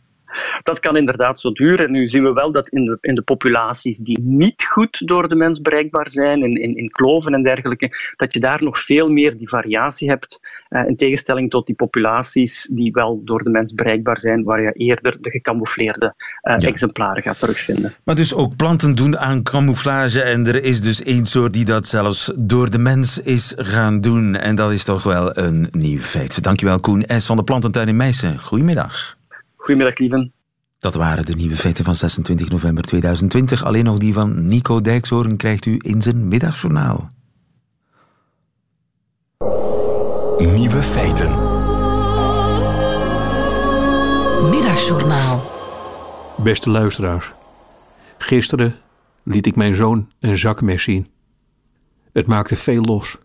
Dat 0.64 0.80
kan 0.80 0.98
inderdaad 0.98 1.40
zo 1.40 1.52
duren. 1.52 1.86
En 1.86 1.92
nu 1.92 2.08
zien 2.08 2.24
we 2.24 2.34
wel 2.34 2.52
dat 2.52 2.68
in 2.68 2.86
de, 2.86 2.98
in 3.02 3.16
de 3.16 3.22
populaties 3.22 3.98
die 3.98 4.20
niet 4.22 4.64
goed 4.64 5.08
door 5.08 5.30
de 5.30 5.36
mens 5.36 5.62
bereikbaar 5.62 6.12
zijn, 6.12 6.44
in, 6.44 6.62
in, 6.62 6.78
in 6.78 6.90
kloven 6.90 7.34
en 7.34 7.44
dergelijke, 7.44 8.14
dat 8.16 8.34
je 8.34 8.40
daar 8.40 8.64
nog 8.64 8.80
veel 8.80 9.10
meer 9.10 9.38
die 9.38 9.50
variatie 9.50 10.10
hebt, 10.10 10.40
uh, 10.70 10.88
in 10.88 10.96
tegenstelling 10.96 11.50
tot 11.50 11.66
die 11.66 11.76
populaties 11.76 12.70
die 12.72 12.92
wel 12.92 13.22
door 13.24 13.44
de 13.44 13.50
mens 13.50 13.74
bereikbaar 13.74 14.20
zijn, 14.20 14.44
waar 14.44 14.62
je 14.62 14.72
eerder 14.72 15.18
de 15.22 15.30
gecamoufleerde 15.30 16.14
uh, 16.16 16.56
ja. 16.58 16.68
exemplaren 16.68 17.24
gaat 17.24 17.40
terugvinden. 17.40 17.94
Maar 18.04 18.16
dus 18.16 18.34
ook 18.34 18.56
planten 18.56 18.96
doen 18.96 19.18
aan 19.18 19.44
camouflage 19.44 20.22
en 20.22 20.48
er 20.48 20.64
is 20.64 20.82
dus 20.82 21.04
één 21.04 21.26
soort 21.26 21.54
die 21.54 21.66
dat 21.66 21.88
zelfs 21.88 22.32
door 22.36 22.70
de 22.70 22.78
mens 22.78 23.22
is 23.22 23.54
gaan 23.58 24.00
doen. 24.00 24.36
En 24.36 24.56
dat 24.56 24.72
is 24.72 24.84
toch 24.84 25.04
wel 25.04 25.38
een 25.38 25.68
nieuw 25.72 26.00
feit. 26.00 26.44
Dankjewel 26.44 26.80
Koen 26.80 27.04
S. 27.08 27.26
van 27.26 27.36
de 27.36 27.44
Plantentuin 27.44 27.88
in 27.88 27.96
Meissen. 27.96 28.40
Goedemiddag. 28.40 29.15
Goedemiddag, 29.66 29.98
lieven. 29.98 30.34
Dat 30.80 30.94
waren 30.94 31.26
de 31.26 31.36
nieuwe 31.36 31.56
feiten 31.56 31.86
van 31.86 31.96
26 31.96 32.50
november 32.50 32.84
2020. 32.84 33.64
Alleen 33.64 33.84
nog 33.84 33.98
die 33.98 34.14
van 34.14 34.48
Nico 34.48 34.82
Dijkshoorn 34.82 35.38
krijgt 35.38 35.66
u 35.66 35.80
in 35.82 36.02
zijn 36.02 36.28
middagjournaal. 36.28 37.10
Nieuwe 40.38 40.82
feiten. 40.82 41.30
Middagjournaal. 44.50 45.42
Beste 46.38 46.70
luisteraars. 46.70 47.32
Gisteren 48.18 48.76
liet 49.24 49.46
ik 49.46 49.56
mijn 49.56 49.76
zoon 49.76 50.12
een 50.20 50.38
zakmes 50.38 50.84
zien. 50.84 51.08
Het 52.14 52.28
maakte 52.28 52.56
veel 52.56 52.82
los. 52.82 53.18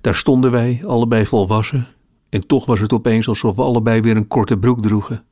Daar 0.00 0.14
stonden 0.14 0.50
wij, 0.50 0.82
allebei 0.86 1.26
volwassen, 1.26 1.86
en 2.28 2.46
toch 2.46 2.66
was 2.66 2.80
het 2.80 2.92
opeens 2.92 3.28
alsof 3.28 3.56
we 3.56 3.62
allebei 3.62 4.00
weer 4.00 4.16
een 4.16 4.28
korte 4.28 4.56
broek 4.56 4.82
droegen. 4.82 5.24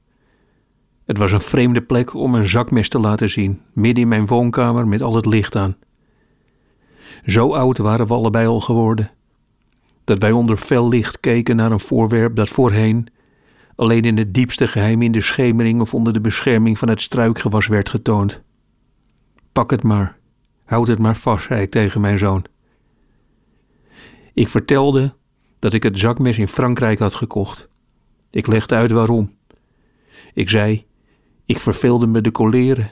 Het 1.08 1.18
was 1.18 1.32
een 1.32 1.40
vreemde 1.40 1.82
plek 1.82 2.14
om 2.14 2.34
een 2.34 2.48
zakmes 2.48 2.88
te 2.88 2.98
laten 2.98 3.30
zien, 3.30 3.60
midden 3.72 4.02
in 4.02 4.08
mijn 4.08 4.26
woonkamer 4.26 4.88
met 4.88 5.02
al 5.02 5.14
het 5.14 5.26
licht 5.26 5.56
aan. 5.56 5.76
Zo 7.26 7.52
oud 7.54 7.78
waren 7.78 8.06
we 8.06 8.14
allebei 8.14 8.46
al 8.46 8.60
geworden, 8.60 9.10
dat 10.04 10.18
wij 10.18 10.32
onder 10.32 10.56
fel 10.56 10.88
licht 10.88 11.20
keken 11.20 11.56
naar 11.56 11.72
een 11.72 11.80
voorwerp 11.80 12.36
dat 12.36 12.48
voorheen 12.48 13.06
alleen 13.74 14.02
in 14.02 14.16
het 14.16 14.34
diepste 14.34 14.66
geheim 14.66 15.02
in 15.02 15.12
de 15.12 15.20
schemering 15.20 15.80
of 15.80 15.94
onder 15.94 16.12
de 16.12 16.20
bescherming 16.20 16.78
van 16.78 16.88
het 16.88 17.00
struikgewas 17.00 17.66
werd 17.66 17.88
getoond. 17.88 18.42
Pak 19.52 19.70
het 19.70 19.82
maar, 19.82 20.18
houd 20.64 20.86
het 20.86 20.98
maar 20.98 21.16
vast, 21.16 21.46
zei 21.46 21.62
ik 21.62 21.70
tegen 21.70 22.00
mijn 22.00 22.18
zoon. 22.18 22.44
Ik 24.34 24.48
vertelde 24.48 25.14
dat 25.58 25.72
ik 25.72 25.82
het 25.82 25.98
zakmes 25.98 26.38
in 26.38 26.48
Frankrijk 26.48 26.98
had 26.98 27.14
gekocht. 27.14 27.68
Ik 28.30 28.46
legde 28.46 28.74
uit 28.74 28.90
waarom. 28.90 29.36
Ik 30.32 30.48
zei 30.48 30.86
ik 31.48 31.60
verveelde 31.60 32.06
me 32.06 32.20
de 32.20 32.30
koleren. 32.30 32.90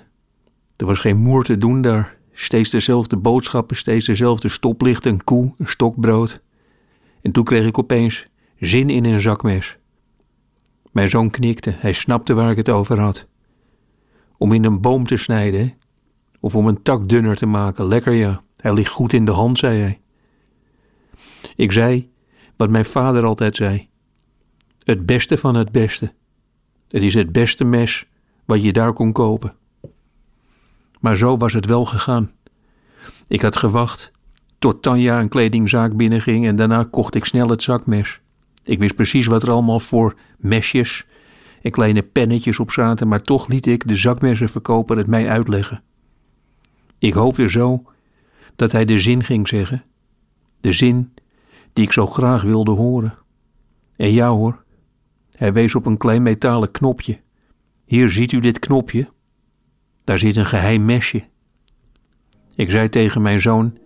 Er 0.77 0.87
was 0.87 0.99
geen 0.99 1.16
moer 1.16 1.45
te 1.45 1.59
doen 1.59 1.81
daar. 1.81 2.16
Steeds 2.33 2.71
dezelfde 2.71 3.16
boodschappen, 3.16 3.77
steeds 3.77 4.07
dezelfde 4.07 4.49
stoplichten, 4.49 5.12
een 5.12 5.25
koe, 5.25 5.55
een 5.59 5.66
stokbrood. 5.66 6.42
En 7.23 7.33
toen 7.33 7.45
kreeg 7.45 7.66
ik 7.66 7.79
opeens 7.79 8.27
zin 8.59 8.90
in 8.90 9.05
een 9.05 9.21
zakmes. 9.21 9.77
Mijn 10.92 11.09
zoon 11.09 11.31
knikte, 11.31 11.75
hij 11.79 11.92
snapte 11.92 12.35
waar 12.35 12.51
ik 12.51 12.57
het 12.57 12.69
over 12.69 13.01
had. 13.01 13.27
Om 14.37 14.53
in 14.53 14.64
een 14.64 14.81
boom 14.81 15.07
te 15.07 15.16
snijden, 15.16 15.75
of 16.40 16.57
om 16.57 16.66
een 16.66 16.83
tak 16.83 17.09
dunner 17.09 17.37
te 17.37 17.47
maken, 17.47 17.87
lekker 17.87 18.12
ja, 18.12 18.42
hij 18.57 18.73
ligt 18.73 18.90
goed 18.90 19.12
in 19.12 19.25
de 19.25 19.33
hand, 19.33 19.59
zei 19.59 19.81
hij. 19.81 20.01
Ik 21.57 21.73
zei 21.73 22.11
wat 22.57 22.71
mijn 22.71 22.85
vader 22.85 23.25
altijd 23.25 23.57
zei: 23.57 23.88
Het 24.85 25.07
beste 25.07 25.38
van 25.38 25.55
het 25.55 25.73
beste. 25.73 26.12
Het 26.88 27.03
is 27.03 27.14
het 27.14 27.33
beste 27.33 27.64
mes 27.64 28.07
wat 28.47 28.63
je 28.63 28.73
daar 28.73 28.93
kon 28.93 29.13
kopen. 29.13 29.55
Maar 31.01 31.17
zo 31.17 31.37
was 31.37 31.53
het 31.53 31.67
wel 31.67 31.85
gegaan. 31.85 32.31
Ik 33.27 33.43
had 33.43 33.57
gewacht 33.57 34.11
tot 34.59 34.83
Tanja 34.83 35.21
een 35.21 35.29
kledingzaak 35.29 35.97
binnenging 35.97 36.47
en 36.47 36.57
daarna 36.57 36.85
kocht 36.91 37.15
ik 37.15 37.25
snel 37.25 37.49
het 37.49 37.63
zakmes. 37.63 38.21
Ik 38.63 38.79
wist 38.79 38.95
precies 38.95 39.27
wat 39.27 39.43
er 39.43 39.51
allemaal 39.51 39.81
voor 39.81 40.15
mesjes 40.39 41.07
en 41.63 41.71
kleine 41.71 42.03
pennetjes 42.03 42.59
op 42.59 42.71
zaten, 42.71 43.09
maar 43.09 43.23
toch 43.23 43.49
liet 43.49 43.67
ik 43.67 43.89
de 43.89 43.97
zakmessenverkoper 43.97 44.97
het 44.97 45.07
mij 45.07 45.29
uitleggen. 45.29 45.83
Ik 46.99 47.13
hoopte 47.13 47.49
zo 47.49 47.83
dat 48.57 48.73
hij 48.73 48.85
de 48.85 48.99
zin 48.99 49.25
ging 49.25 49.49
zeggen, 49.49 49.85
de 50.61 50.73
zin 50.73 51.13
die 51.73 51.85
ik 51.85 51.92
zo 51.92 52.07
graag 52.07 52.42
wilde 52.42 52.71
horen. 52.71 53.19
En 53.97 54.13
ja 54.13 54.29
hoor, 54.29 54.65
hij 55.37 55.53
wees 55.53 55.75
op 55.75 55.87
een 55.87 55.97
klein 55.97 56.23
metalen 56.23 56.71
knopje. 56.71 57.21
Hier 57.87 58.11
ziet 58.11 58.33
u 58.33 58.41
dit 58.41 58.59
knopje. 58.59 59.09
Daar 60.05 60.19
zit 60.19 60.37
een 60.37 60.47
geheim 60.47 60.85
mesje. 60.85 61.25
Ik 62.55 62.71
zei 62.71 62.89
tegen 62.89 63.23
mijn 63.23 63.41
zoon: 63.41 63.79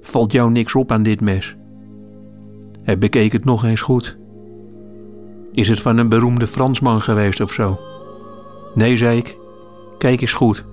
Valt 0.00 0.32
jou 0.32 0.50
niks 0.50 0.74
op 0.74 0.92
aan 0.92 1.02
dit 1.02 1.20
mes? 1.20 1.56
Hij 2.82 2.98
bekeek 2.98 3.32
het 3.32 3.44
nog 3.44 3.64
eens 3.64 3.80
goed. 3.80 4.18
Is 5.52 5.68
het 5.68 5.80
van 5.80 5.96
een 5.96 6.08
beroemde 6.08 6.46
Fransman 6.46 7.00
geweest 7.00 7.40
of 7.40 7.52
zo? 7.52 7.80
Nee, 8.74 8.96
zei 8.96 9.18
ik. 9.18 9.38
Kijk 9.98 10.20
eens 10.20 10.32
goed. 10.32 10.64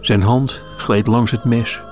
Zijn 0.00 0.22
hand 0.22 0.64
gleed 0.76 1.06
langs 1.06 1.30
het 1.30 1.44
mes. 1.44 1.82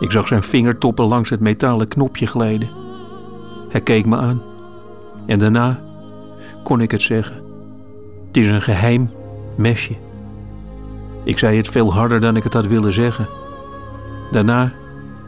Ik 0.00 0.10
zag 0.12 0.26
zijn 0.26 0.42
vingertoppen 0.42 1.04
langs 1.04 1.30
het 1.30 1.40
metalen 1.40 1.88
knopje 1.88 2.26
glijden. 2.26 2.70
Hij 3.68 3.80
keek 3.80 4.06
me 4.06 4.16
aan. 4.16 4.42
En 5.26 5.38
daarna 5.38 5.80
kon 6.62 6.80
ik 6.80 6.90
het 6.90 7.02
zeggen. 7.02 7.45
Het 8.36 8.44
is 8.44 8.50
een 8.50 8.62
geheim 8.62 9.10
mesje. 9.54 9.96
Ik 11.24 11.38
zei 11.38 11.56
het 11.56 11.68
veel 11.68 11.92
harder 11.92 12.20
dan 12.20 12.36
ik 12.36 12.42
het 12.42 12.52
had 12.52 12.66
willen 12.66 12.92
zeggen. 12.92 13.28
Daarna 14.30 14.72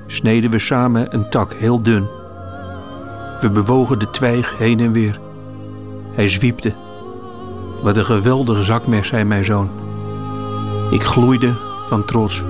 sneden 0.06 0.50
we 0.50 0.58
samen 0.58 1.14
een 1.14 1.30
tak 1.30 1.52
heel 1.52 1.82
dun. 1.82 2.06
We 3.40 3.50
bewogen 3.52 3.98
de 3.98 4.10
twijg 4.10 4.58
heen 4.58 4.80
en 4.80 4.92
weer. 4.92 5.20
Hij 6.12 6.28
zwiepte. 6.28 6.74
Wat 7.82 7.96
een 7.96 8.04
geweldige 8.04 8.62
zakmes, 8.62 9.08
zei 9.08 9.24
mijn 9.24 9.44
zoon. 9.44 9.70
Ik 10.90 11.02
gloeide 11.02 11.56
van 11.86 12.04
trots. 12.04 12.42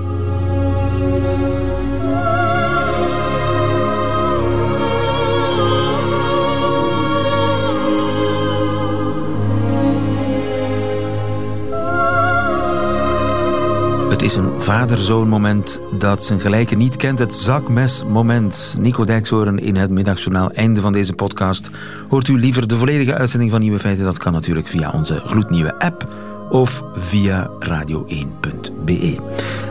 Het 14.19 14.27
is 14.27 14.35
een 14.35 14.61
vader-zoon-moment 14.61 15.79
dat 15.91 16.25
zijn 16.25 16.39
gelijke 16.39 16.75
niet 16.75 16.95
kent. 16.95 17.19
Het 17.19 17.35
zakmes-moment. 17.35 18.75
Nico 18.79 19.05
Dijkshoorn 19.05 19.59
in 19.59 19.75
het 19.75 19.91
middagjournaal. 19.91 20.51
Einde 20.51 20.81
van 20.81 20.93
deze 20.93 21.13
podcast. 21.13 21.69
Hoort 22.07 22.27
u 22.27 22.39
liever 22.39 22.67
de 22.67 22.77
volledige 22.77 23.13
uitzending 23.13 23.51
van 23.51 23.59
Nieuwe 23.59 23.79
Feiten? 23.79 24.05
Dat 24.05 24.17
kan 24.17 24.33
natuurlijk 24.33 24.67
via 24.67 24.91
onze 24.91 25.19
gloednieuwe 25.19 25.79
app 25.79 26.07
of 26.49 26.83
via 26.93 27.49
radio1.be. 27.59 29.17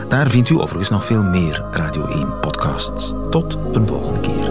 Daar 0.07 0.29
vindt 0.29 0.49
u 0.49 0.59
overigens 0.59 0.89
nog 0.89 1.05
veel 1.05 1.23
meer 1.23 1.65
Radio 1.71 2.07
1 2.07 2.39
podcasts. 2.39 3.13
Tot 3.29 3.57
een 3.71 3.87
volgende 3.87 4.19
keer. 4.19 4.48